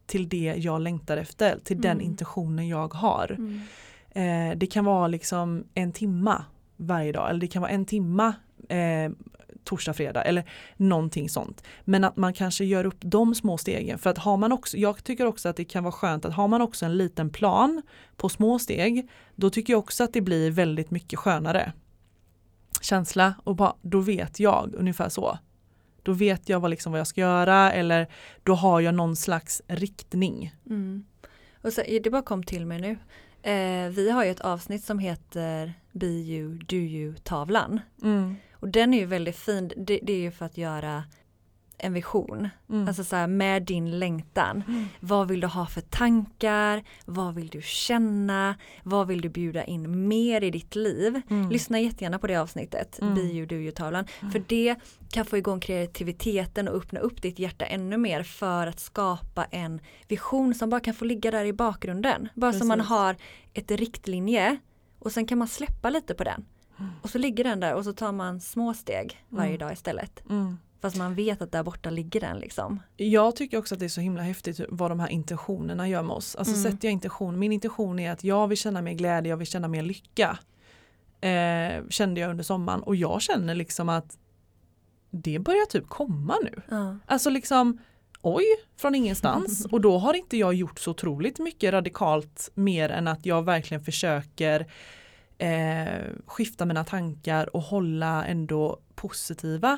[0.06, 2.06] till det jag längtar efter, till den Mm.
[2.06, 3.36] intentionen jag har.
[3.38, 3.62] Mm.
[4.52, 6.46] Eh, det kan vara liksom en timma
[6.78, 8.34] varje dag eller det kan vara en timma
[8.70, 9.12] eh,
[9.64, 10.44] torsdag, fredag eller
[10.78, 11.64] någonting sånt.
[11.84, 15.04] Men att man kanske gör upp de små stegen för att har man också, jag
[15.04, 17.82] tycker också att det kan vara skönt att har man också en liten plan
[18.18, 21.74] på små steg då tycker jag också att det blir väldigt mycket skönare
[22.82, 25.38] känsla och bara, då vet jag ungefär så.
[26.04, 28.08] Då vet jag vad, liksom, vad jag ska göra eller
[28.44, 30.56] då har jag någon slags riktning.
[30.66, 31.06] Mm.
[31.62, 32.98] Och så, det bara kom till mig nu.
[33.52, 37.80] Eh, vi har ju ett avsnitt som heter Be you, do you tavlan.
[38.04, 38.36] Mm.
[38.62, 39.72] Och den är ju väldigt fin.
[39.78, 41.04] Det, det är ju för att göra
[41.84, 42.50] en vision.
[42.70, 42.88] Mm.
[42.88, 44.64] Alltså så här, med din längtan.
[44.68, 44.86] Mm.
[45.00, 46.84] Vad vill du ha för tankar?
[47.06, 48.56] Vad vill du känna?
[48.84, 51.22] Vad vill du bjuda in mer i ditt liv?
[51.30, 51.50] Mm.
[51.50, 53.16] Lyssna jättegärna på det avsnittet, Mm.
[53.16, 54.06] Be you, do you tavlan.
[54.20, 54.32] Mm.
[54.32, 54.76] För det
[55.12, 59.80] kan få igång kreativiteten och öppna upp ditt hjärta ännu mer för att skapa en
[60.08, 62.30] vision som bara kan få ligga där i bakgrunden.
[62.36, 62.90] Bara så man Precis.
[62.90, 63.16] har
[63.54, 64.58] ett riktlinje
[65.00, 66.46] och sen kan man släppa lite på den.
[67.02, 69.60] Och så ligger den där och så tar man små steg varje Mm.
[69.60, 70.24] dag istället.
[70.30, 70.58] Mm.
[70.82, 72.80] Fast man vet att där borta ligger den liksom.
[72.98, 76.16] Jag tycker också att det är så himla häftigt vad de här intentionerna gör med
[76.16, 76.36] oss.
[76.36, 76.72] Alltså Mm.
[76.72, 79.68] sätter jag intention, min intention är att jag vill känna mer glädje, jag vill känna
[79.68, 80.38] mer lycka.
[81.22, 84.18] Eh, kände jag under sommaren och jag känner liksom att
[85.12, 86.62] det börjar typ komma nu.
[86.70, 86.98] Ja.
[87.06, 87.78] Alltså liksom
[88.22, 88.44] oj,
[88.78, 89.66] från ingenstans.
[89.72, 93.84] Och då har inte jag gjort så otroligt mycket radikalt mer än att jag verkligen
[93.84, 94.72] försöker
[95.42, 99.78] eh, skifta mina tankar och hålla ändå positiva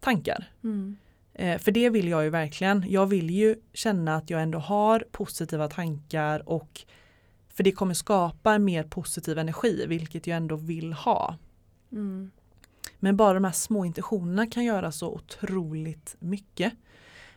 [0.00, 0.50] tankar.
[0.64, 0.96] Mm.
[1.34, 2.84] Eh, för det vill jag ju verkligen.
[2.88, 6.80] Jag vill ju känna att jag ändå har positiva tankar och
[7.48, 11.36] för det kommer skapa mer positiv energi, vilket jag ändå vill ha.
[11.92, 12.30] Mm.
[12.98, 16.72] Men bara de här små intentionerna kan göra så otroligt mycket.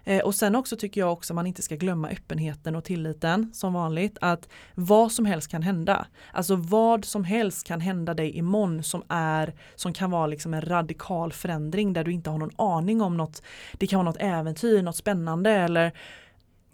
[0.06, 3.74] Eh, och sen också tycker jag också man inte ska glömma öppenheten och tilliten som
[3.74, 4.18] vanligt.
[4.22, 6.08] Att vad som helst kan hända.
[6.32, 10.62] Alltså vad som helst kan hända dig imorgon som är som kan vara liksom en
[10.62, 13.42] radikal förändring där du inte har någon aning om något.
[13.74, 15.92] Det kan vara något äventyr, något spännande eller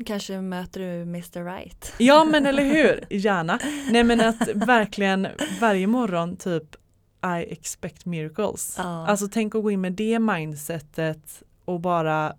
[0.06, 1.94] Kanske möter du Mr Right.
[1.98, 3.60] Ja men eller hur, gärna.
[3.92, 5.28] Nej men att verkligen
[5.62, 6.76] varje morgon typ
[7.26, 8.76] I expect miracles.
[8.78, 9.08] Ja.
[9.08, 12.34] Alltså tänk att gå in med det mindsetet och bara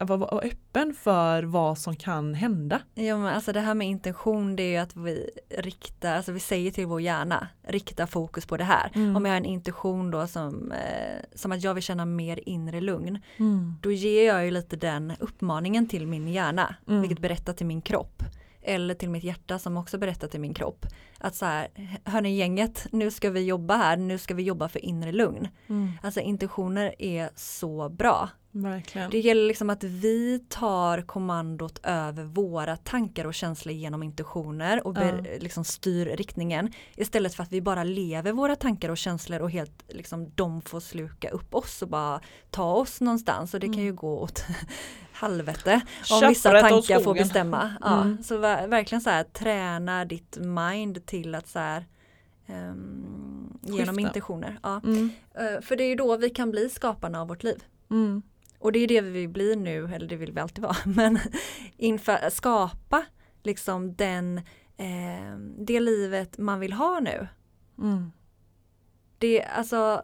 [0.00, 2.80] vara öppen för vad som kan hända.
[2.94, 6.40] Ja men alltså det här med intention det är ju att vi riktar, alltså vi
[6.40, 8.90] säger till vår hjärna, rikta fokus på det här.
[8.94, 9.16] Mm.
[9.16, 12.80] Om jag har en intention då som, eh, som att jag vill känna mer inre
[12.80, 13.74] lugn, Mm.
[13.82, 17.00] då ger jag ju lite den uppmaningen till min hjärna, Mm.
[17.00, 18.22] vilket berättar till min kropp.
[18.62, 20.86] Eller till mitt hjärta som också berättar till min kropp.
[21.18, 21.68] Att så här,
[22.04, 25.48] hörni gänget, nu ska vi jobba här, nu ska vi jobba för inre lugn.
[25.68, 25.92] Mm.
[26.02, 28.28] Alltså intentioner är så bra.
[28.50, 29.10] Verkligen.
[29.10, 34.94] Det gäller liksom att vi tar kommandot över våra tankar och känslor genom intentioner och
[34.94, 36.72] ber, liksom styr riktningen.
[36.96, 40.80] Istället för att vi bara lever våra tankar och känslor och helt liksom de får
[40.80, 43.54] sluka upp oss och bara ta oss någonstans.
[43.54, 44.44] Och det kan ju gå åt
[45.20, 47.72] helvete om vissa tankar får bestämma.
[47.80, 48.22] Ja, Mm.
[48.22, 51.86] Så ver- verkligen så här träna ditt mind till att så här
[52.46, 54.58] ehm, genom intentioner.
[54.62, 54.80] Ja.
[54.84, 55.10] Mm.
[55.34, 57.64] Eh, För det är ju då vi kan bli skaparna av vårt liv.
[57.90, 58.22] Mm.
[58.58, 61.18] Och det är det vi vill bli nu, eller det vill vi alltid vara, men
[61.76, 63.04] inför skapa
[63.42, 64.38] liksom den,
[64.76, 67.28] eh, det livet man vill ha nu.
[67.78, 68.12] Mm.
[69.18, 70.02] Det, alltså,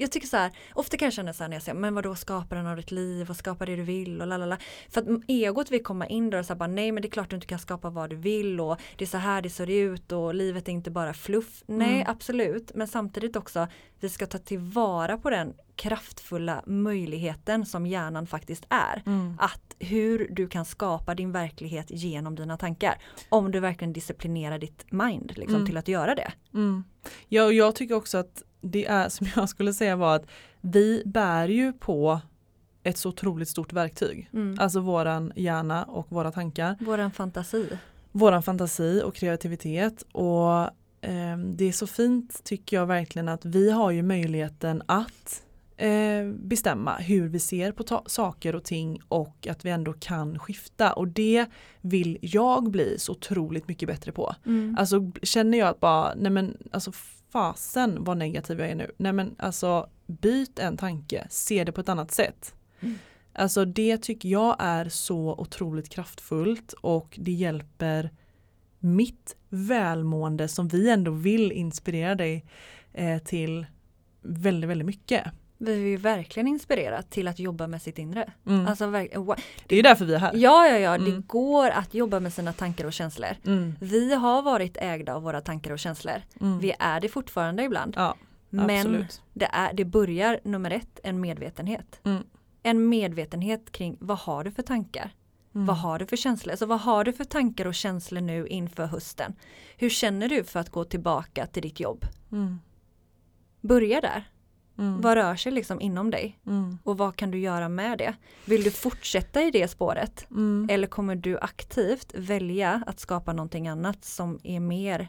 [0.00, 2.14] jag tycker så här, ofta kan jag känna så här när jag säger, men vadå
[2.14, 4.58] skapa den av ditt liv och skapa det du vill och lalala.
[4.88, 7.30] För att egot vill komma in där och säga bara nej men det är klart
[7.30, 10.12] du inte kan skapa vad du vill och det är så här det ser ut
[10.12, 11.62] och livet är inte bara fluff.
[11.66, 12.04] Nej Mm.
[12.10, 13.68] absolut, men samtidigt också
[14.00, 19.02] vi ska ta tillvara på den kraftfulla möjligheten som hjärnan faktiskt är.
[19.06, 19.36] Mm.
[19.38, 22.98] Att hur du kan skapa din verklighet genom dina tankar.
[23.28, 25.66] Om du verkligen disciplinerar ditt mind liksom, Mm.
[25.66, 26.32] till att göra det.
[26.54, 26.84] Mm.
[27.28, 30.26] Ja, och jag tycker också att det är som jag skulle säga var att
[30.60, 32.20] vi bär ju på
[32.82, 34.30] ett så otroligt stort verktyg.
[34.32, 34.56] Mm.
[34.60, 36.76] Alltså våran hjärna och våra tankar.
[36.80, 37.68] Våran fantasi.
[38.12, 40.02] Våran fantasi och kreativitet.
[40.12, 40.60] Och
[41.00, 45.42] eh, det är så fint tycker jag verkligen att vi har ju möjligheten att
[45.76, 50.92] eh, bestämma hur vi ser på saker och ting och att vi ändå kan skifta.
[50.92, 51.46] Och det
[51.80, 54.34] vill jag bli så otroligt mycket bättre på.
[54.46, 54.76] Mm.
[54.78, 56.92] Alltså känner jag att bara, nej men alltså
[57.32, 58.90] fasen vad negativ jag är nu.
[58.96, 62.54] Nej men alltså byt en tanke, se det på ett annat sätt.
[62.80, 62.98] Mm.
[63.32, 68.10] Alltså det tycker jag är så otroligt kraftfullt och det hjälper
[68.78, 72.44] mitt välmående som vi ändå vill inspirera dig
[72.92, 73.66] eh, till
[74.22, 75.24] väldigt, väldigt mycket.
[75.62, 78.32] Vi vill ju verkligen inspirera till att jobba med sitt inre.
[78.46, 78.66] Mm.
[78.66, 80.32] Alltså, wa- det är därför vi är här.
[80.34, 81.24] ja, ja, ja, det Mm.
[81.26, 83.30] går att jobba med sina tankar och känslor.
[83.46, 83.74] Mm.
[83.80, 86.22] Vi har varit ägda av våra tankar och känslor.
[86.40, 86.58] Mm.
[86.58, 87.94] Vi är det fortfarande ibland.
[87.96, 88.14] Ja,
[88.50, 92.00] Men det, är, det börjar nummer ett, en medvetenhet.
[92.04, 92.22] Mm.
[92.62, 95.10] En medvetenhet kring vad har du för tankar?
[95.54, 95.66] Mm.
[95.66, 96.56] Vad har du för känslor?
[96.56, 99.34] Så vad har du för tankar och känslor nu inför hösten?
[99.76, 102.04] Hur känner du för att gå tillbaka till ditt jobb?
[102.32, 102.60] Mm.
[103.60, 104.28] Börja där.
[104.80, 105.00] Mm.
[105.00, 106.38] Vad rör sig liksom inom dig?
[106.46, 106.78] Mm.
[106.84, 108.14] Och vad kan du göra med det?
[108.44, 110.26] Vill du fortsätta i det spåret?
[110.30, 110.68] Mm.
[110.70, 115.08] Eller kommer du aktivt välja att skapa någonting annat som är mer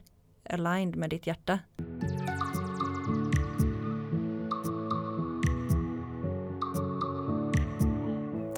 [0.49, 1.59] aligned med ditt hjärta?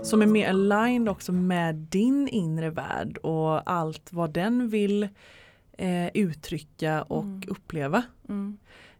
[0.04, 5.04] som är mer aligned också med din inre värld och allt vad den vill
[5.78, 7.42] eh, uttrycka och Mm.
[7.48, 8.04] uppleva.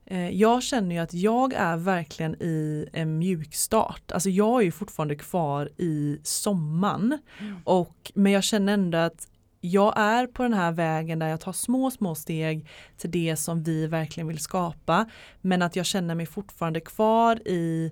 [0.06, 4.12] Eh, jag känner ju att jag är verkligen i en mjukstart.
[4.12, 7.20] Alltså jag är ju fortfarande kvar i sommaren.
[7.40, 7.56] Mm.
[7.64, 9.28] Och, men jag känner ändå att
[9.62, 13.64] jag är på den här vägen där jag tar små, små steg till det som
[13.64, 15.10] vi verkligen vill skapa.
[15.42, 17.92] Men att jag känner mig fortfarande kvar i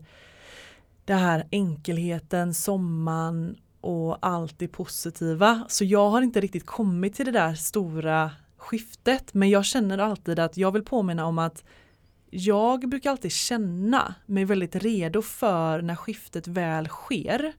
[1.06, 5.66] det här enkelheten, sommaren och allt det positiva.
[5.70, 9.34] Så jag har inte riktigt kommit till det där stora skiftet.
[9.34, 11.64] Men jag känner alltid att jag vill påminna om att
[12.32, 17.54] jag brukar alltid känna mig väldigt redo för när skiftet väl sker.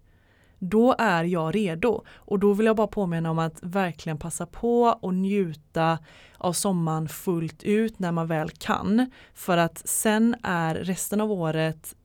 [0.59, 4.83] Då är jag redo och då vill jag bara påminna om att verkligen passa på
[4.83, 5.99] och njuta
[6.39, 9.11] av sommaren fullt ut när man väl kan.
[9.35, 11.97] För att sen är resten av året,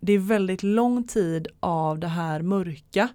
[0.00, 3.08] det är väldigt lång tid av det här mörka,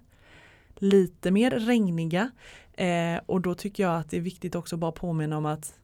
[0.76, 2.30] lite mer regniga
[2.72, 5.79] eh, och då tycker jag att det är viktigt också bara påminna om att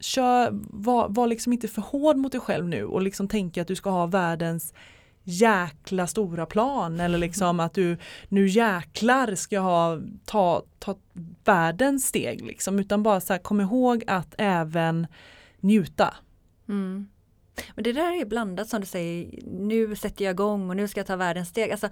[0.00, 3.68] kör, var, var liksom inte för hård mot dig själv nu och liksom tänka att
[3.68, 4.74] du ska ha världens
[5.24, 7.96] jäkla stora plan eller liksom att du
[8.28, 10.96] nu jäklar ska jag ha, ta, ta
[11.44, 15.06] världens steg liksom utan bara så här, kom ihåg att även
[15.60, 16.14] njuta.
[16.68, 17.08] Mm.
[17.74, 21.00] Men det där är blandat som du säger, nu sätter jag igång och nu ska
[21.00, 21.70] jag ta världens steg.
[21.70, 21.88] Alltså,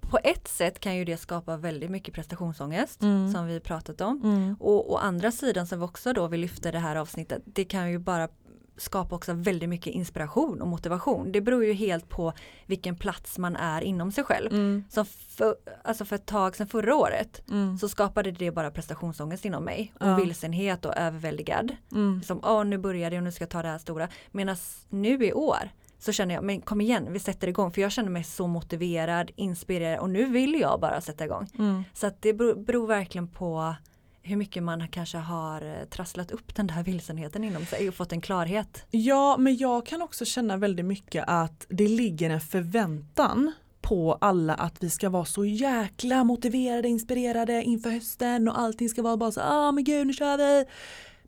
[0.00, 3.32] på ett sätt kan ju det skapa väldigt mycket prestationsångest Mm.
[3.32, 4.20] som vi pratat om.
[4.24, 4.56] Mm.
[4.60, 7.90] Och å andra sidan som vi också då vill lyfta det här avsnittet, det kan
[7.90, 8.28] ju bara
[8.76, 11.32] skapa också väldigt mycket inspiration och motivation.
[11.32, 12.32] Det beror ju helt på
[12.66, 14.52] vilken plats man är inom sig själv.
[14.52, 14.84] Mm.
[14.90, 17.78] Som för, alltså för ett tag sedan förra året Mm.
[17.78, 20.16] så skapade det bara prestationsångest inom mig och Ja.
[20.16, 21.76] vilsenhet och överväldigad.
[21.92, 22.22] Mm.
[22.22, 24.08] Som, åh nu börjar det och nu ska jag ta det här stora.
[24.30, 24.56] Medan
[24.88, 27.72] nu i år så känner jag, men kom igen, vi sätter igång.
[27.72, 31.48] För jag känner mig så motiverad, inspirerad och nu vill jag bara sätta igång.
[31.58, 31.84] Mm.
[31.94, 33.74] Så att det beror, beror verkligen på
[34.22, 38.12] hur mycket man kanske har eh, trasslat upp den där vilsenheten inom sig och fått
[38.12, 38.84] en klarhet.
[38.90, 44.54] Ja, men jag kan också känna väldigt mycket att det ligger en förväntan på alla
[44.54, 49.32] att vi ska vara så jäkla motiverade, inspirerade inför hösten och allting ska vara bara
[49.32, 50.64] så ah men gud nu kör vi.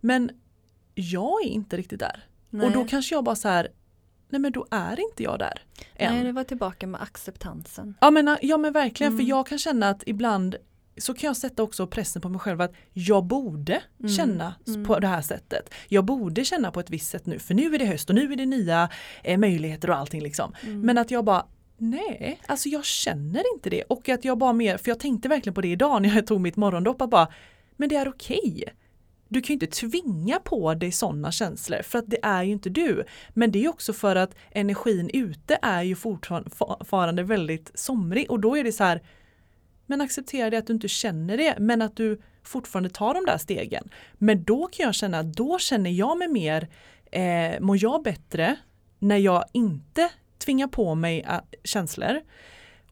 [0.01, 0.31] Men
[0.95, 2.25] jag är inte riktigt där.
[2.51, 2.67] Nej.
[2.67, 3.69] Och då kanske jag bara så här,
[4.33, 5.63] nej men då är inte jag där.
[5.97, 6.15] Än.
[6.15, 7.95] Nej, det var tillbaka med acceptansen.
[8.01, 9.25] Ja men, ja men verkligen Mm.
[9.25, 10.57] för jag kan känna att ibland
[10.97, 14.13] så kan jag sätta också pressen på mig själv att jag borde Mm.
[14.13, 14.85] känna Mm.
[14.85, 15.75] på det här sättet.
[15.89, 18.33] Jag borde känna på ett visst sätt nu för nu är det höst och nu
[18.33, 18.89] är det nya
[19.25, 20.53] eh, möjligheter och allting liksom.
[20.63, 20.81] Mm.
[20.81, 24.77] Men att jag bara nej, alltså jag känner inte det och att jag bara mer,
[24.77, 27.29] för jag tänkte verkligen på det idag när jag tog mitt morgondopp att bara
[27.77, 28.65] men det är okej
[29.33, 32.71] du kan ju inte tvinga på dig sådana känslor för att det är ju inte
[32.71, 33.05] du.
[33.29, 38.57] Men det är också för att energin ute är ju fortfarande väldigt somrig och då
[38.57, 39.03] är det så här
[39.87, 43.39] men acceptera det att du inte känner det men att du fortfarande tar de där
[43.39, 43.91] stegen.
[44.19, 46.69] Men då kan jag känna att då känner jag mig mer,
[47.13, 48.57] eh, mår jag bättre
[48.99, 50.09] när jag inte
[50.39, 52.21] tvingar på mig eh, känslor.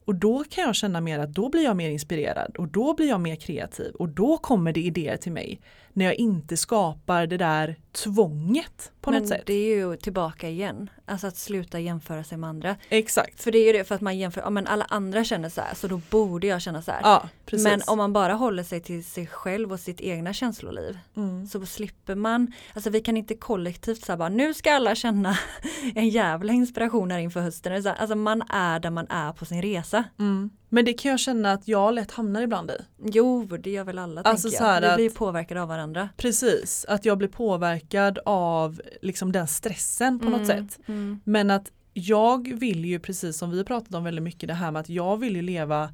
[0.04, 3.08] Och då kan jag känna mer att då blir jag mer inspirerad och då blir
[3.08, 5.60] jag mer kreativ och då kommer det idéer till mig
[5.92, 9.42] när jag inte skapar det där tvånget på Men något sätt.
[9.46, 12.76] det är ju tillbaka igen, alltså att sluta jämföra sig med andra.
[12.88, 13.42] Exakt.
[13.42, 15.60] För det är ju det för att man jämför, ja men alla andra känner så
[15.60, 17.00] här så då borde jag känna så här.
[17.02, 17.64] Ja, precis.
[17.64, 21.46] men om man bara håller sig till sig själv och sitt egna känsloliv mm.
[21.46, 25.38] så slipper man, alltså vi kan inte kollektivt säga bara nu ska alla känna
[25.94, 27.86] en jävla inspiration här inför hösten.
[27.86, 30.04] Alltså man är där man är på sin resa.
[30.18, 30.50] Mm.
[30.72, 32.74] Men det kan jag känna att jag lätt hamnar ibland i.
[33.04, 34.80] Jo, det gör väl alla Alltså tänker jag.
[34.80, 36.08] Vi att- blir påverkade av varandra.
[36.16, 40.78] Precis, att jag blir påverkad av liksom den stressen på något Mm, sätt.
[40.88, 41.20] Mm.
[41.24, 44.80] Men att jag vill ju precis som vi pratat om väldigt mycket det här med
[44.80, 45.90] att jag vill ju leva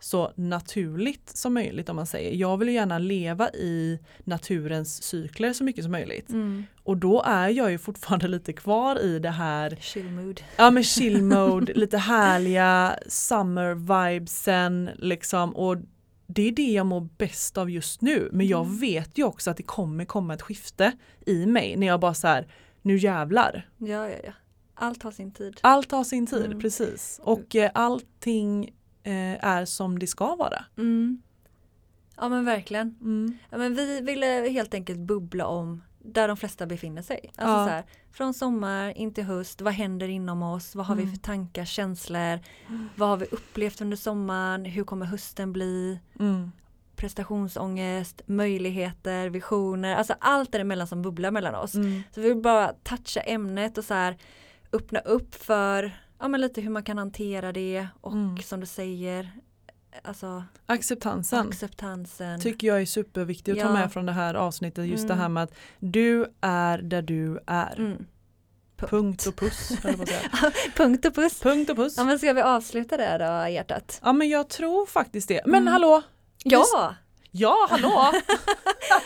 [0.00, 2.34] så naturligt som möjligt om man säger.
[2.36, 6.28] Jag vill gärna leva i naturens cykler så mycket som möjligt.
[6.30, 6.64] Mm.
[6.82, 10.40] Och då är jag ju fortfarande lite kvar i det här Chill mood.
[10.56, 15.76] Ja men chill mode, lite härliga summer vibesen liksom och
[16.26, 18.78] det är det jag mår bäst av just nu men jag Mm.
[18.78, 20.92] vet ju också att det kommer komma ett skifte
[21.26, 22.46] i mig när jag bara så här
[22.82, 23.68] nu jävlar.
[23.78, 24.32] Ja, ja, ja.
[24.74, 25.58] Allt har sin tid.
[25.60, 26.60] Allt har sin tid, Mm.
[26.60, 27.20] precis.
[27.22, 28.70] Och eh, allting
[29.40, 30.64] är som det ska vara.
[30.78, 31.22] Mm.
[32.16, 32.94] Ja men verkligen.
[33.00, 33.38] Mm.
[33.50, 37.20] Ja, men vi ville helt enkelt bubbla om där de flesta befinner sig.
[37.36, 37.64] Alltså Ja.
[37.66, 40.74] så här, från sommar in till höst, vad händer inom oss?
[40.74, 41.14] Vad har vi Mm.
[41.14, 42.38] för tankar, känslor?
[42.96, 44.64] Vad har vi upplevt under sommaren?
[44.64, 46.00] Hur kommer hösten bli?
[46.18, 46.52] Mm.
[46.96, 51.74] Prestationsångest, möjligheter, visioner, alltså allt däremellan som bubblar mellan oss.
[51.74, 52.02] Mm.
[52.14, 54.16] Så vi vill bara toucha ämnet och så här
[54.72, 58.38] öppna upp för ja, men lite hur man kan hantera det och Mm.
[58.42, 59.30] som du säger
[60.02, 62.40] alltså Acceptansen acceptansen.
[62.40, 63.72] tycker jag är superviktig att ta Ja.
[63.72, 64.86] med från det här avsnittet.
[64.86, 65.22] Just det Mm.
[65.22, 67.78] här med att du är där du är.
[67.78, 68.06] Mm.
[68.76, 69.68] Punkt och puss.
[70.76, 71.40] Punkt och puss.
[71.40, 71.94] Punkt och puss.
[71.96, 74.00] Ja men ska vi avsluta där då hjärtat?
[74.04, 75.40] Ja men jag tror faktiskt det.
[75.46, 75.72] Men Mm.
[75.72, 76.02] hallå!
[76.44, 76.94] Ja!
[77.32, 78.12] Ja hallå!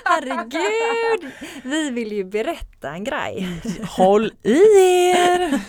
[0.05, 1.31] Herregud!
[1.65, 3.49] Vi vill ju berätta en grej.
[3.97, 4.59] Håll i
[5.11, 5.61] er!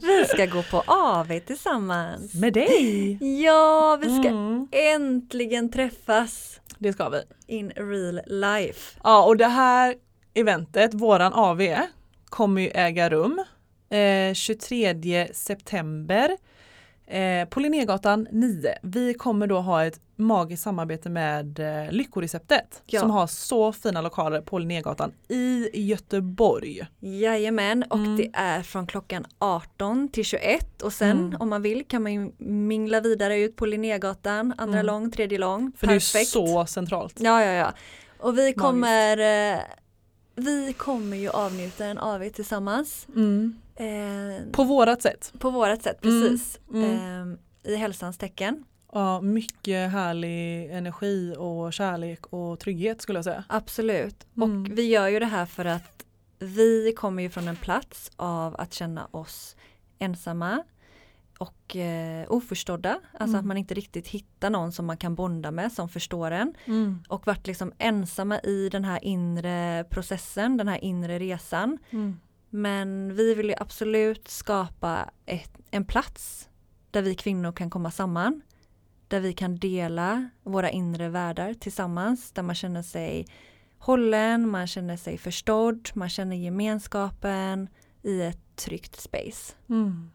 [0.06, 2.34] Vi ska gå på AV tillsammans.
[2.34, 3.18] Med dig!
[3.44, 7.22] Ja, vi ska Mm, äntligen träffas det ska vi.
[7.46, 8.98] in real life.
[9.04, 9.94] Ja och det här
[10.34, 11.74] eventet, våran AV,
[12.28, 13.44] kommer ju äga rum
[13.90, 16.36] eh, 23 september
[17.06, 18.74] eh, på Linnégatan 9.
[18.82, 23.00] Vi kommer då ha ett magiskt samarbete med eh, Lyckoreceptet Ja.
[23.00, 26.86] som har så fina lokaler på Linnégatan i Göteborg.
[27.00, 28.16] Jajamän, och Mm.
[28.16, 31.36] det är från klockan 18 till 21 och sen Mm.
[31.40, 34.86] om man vill kan man ju mingla vidare ut på Linnégatan, andra Mm.
[34.86, 35.72] lång, tredje lång.
[35.76, 36.12] För Perfekt.
[36.12, 37.14] det är så centralt.
[37.20, 37.72] Ja, ja, ja.
[38.18, 39.18] Och vi kommer,
[39.54, 39.58] eh,
[40.34, 43.06] vi kommer ju avnjuta en AV tillsammans.
[43.16, 43.56] Mm.
[43.76, 45.32] Eh, På vårat sätt.
[45.38, 46.58] på vårat sätt, Mm, precis.
[46.72, 47.38] mm.
[47.64, 48.64] Eh, I hälsans tecken.
[48.92, 53.44] Ja, mycket härlig energi och kärlek och trygghet skulle jag säga.
[53.48, 54.26] Absolut.
[54.36, 54.62] Mm.
[54.62, 56.04] Och vi gör ju det här för att
[56.38, 59.56] vi kommer ju från en plats av att känna oss
[59.98, 60.62] ensamma
[61.38, 63.00] och eh, oförstådda.
[63.12, 63.40] Alltså Mm.
[63.40, 66.54] att man inte riktigt hittar någon som man kan bonda med som förstår en.
[66.64, 67.02] Mm.
[67.08, 71.78] Och varit liksom ensamma i den här inre processen, den här inre resan.
[71.90, 72.20] Mm.
[72.50, 76.48] Men vi vill ju absolut skapa ett, en plats
[76.90, 78.42] där vi kvinnor kan komma samman.
[79.08, 82.32] Där vi kan dela våra inre världar tillsammans.
[82.32, 83.26] Där man känner sig
[83.78, 87.68] hållen, man känner sig förstådd, man känner gemenskapen
[88.02, 89.54] i ett tryggt space.
[89.68, 90.10] Mm.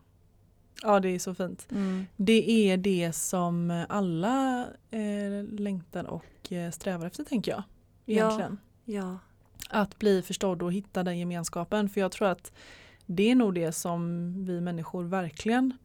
[0.81, 1.67] Ja det är så fint.
[2.15, 7.63] Det är det som alla eh, längtar och eh, strävar efter tänker jag.
[8.05, 8.57] Egentligen.
[8.85, 9.19] Ja.
[9.69, 11.89] Att bli förstådd och hitta den gemenskapen.
[11.89, 12.51] För jag tror att
[13.05, 15.77] det är nog det som vi människor verkligen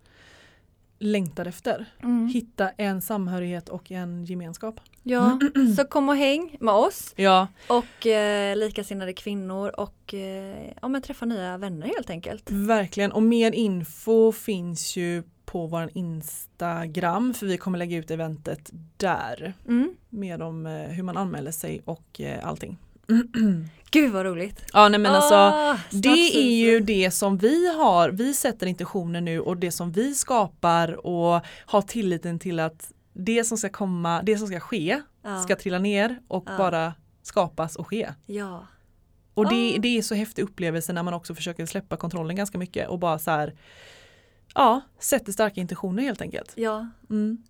[0.98, 1.86] längtar efter.
[2.02, 2.28] Mm.
[2.28, 4.80] Hitta en samhörighet och en gemenskap.
[5.02, 5.38] ja.
[5.76, 11.02] Så kom och häng med oss Ja, och eh, likasinnade kvinnor och eh, ja, men
[11.02, 12.50] träffa nya vänner helt enkelt.
[12.50, 13.12] verkligen.
[13.12, 19.54] Och mer info finns ju på vår Instagram för vi kommer lägga ut eventet där.
[19.68, 19.94] Mm.
[20.08, 22.78] Mer om eh, hur man anmäler sig och eh, allting.
[23.90, 24.64] Gud vad roligt!
[24.72, 29.20] Ja nej men alltså Ah, Det är ju det som vi har, vi sätter intentioner
[29.20, 34.22] nu och det som vi skapar och har tilliten till att det som ska komma,
[34.22, 35.42] det som ska ske Ja.
[35.42, 36.58] ska trilla ner och Ja.
[36.58, 38.08] bara skapas och ske.
[38.26, 38.66] Ja.
[39.34, 39.78] Och det, Ah.
[39.80, 43.18] det är så häftig upplevelse när man också försöker släppa kontrollen ganska mycket och bara
[43.18, 43.54] så här
[44.54, 46.52] Ja, sätter starka intentioner helt enkelt.
[46.54, 46.86] Ja.
[47.10, 47.42] Mm.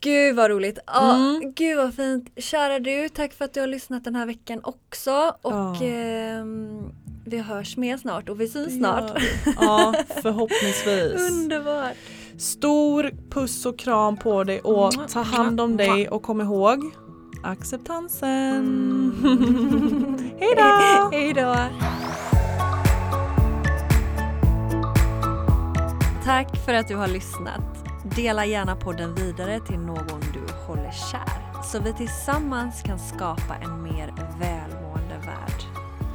[0.00, 0.78] Gud vad roligt.
[0.86, 1.52] Ja, Mm.
[1.56, 2.28] Gud vad fint.
[2.36, 5.34] Kära du, tack för att du har lyssnat den här veckan också.
[5.42, 5.76] Och Ja.
[5.84, 6.88] ehm,
[7.26, 9.12] vi hörs mer snart och vi syns snart.
[9.60, 11.30] Ja, förhoppningsvis.
[11.32, 11.96] Underbart.
[12.38, 16.90] Stor puss och kram på dig och ta hand om dig och kom ihåg
[17.42, 18.64] acceptansen.
[20.40, 21.08] Hej då!
[21.12, 21.56] Hej då.
[26.24, 27.77] Tack för att du har lyssnat.
[28.18, 33.82] Dela gärna podden vidare till någon du håller kär så vi tillsammans kan skapa en
[33.82, 35.62] mer välmående värld.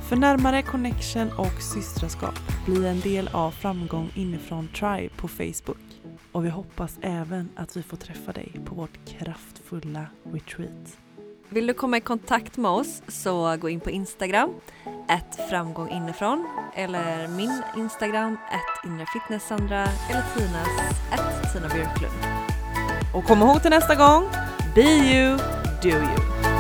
[0.10, 6.02] För närmare connection och systraskap, bli en del av Framgång inifrån Tribe på Facebook.
[6.32, 11.03] Och vi hoppas även att vi får träffa dig på vårt kraftfulla retreat.
[11.54, 14.50] Vill du komma i kontakt med oss så gå in på Instagram,
[15.10, 20.68] ett framgång inifrån eller min Instagram, ett inrefitnesssandra eller Tinas,
[21.14, 22.14] ett Tina Björklund.
[23.16, 24.24] Och kom ihåg till nästa gång,
[24.76, 25.38] be you,
[25.82, 26.53] do you.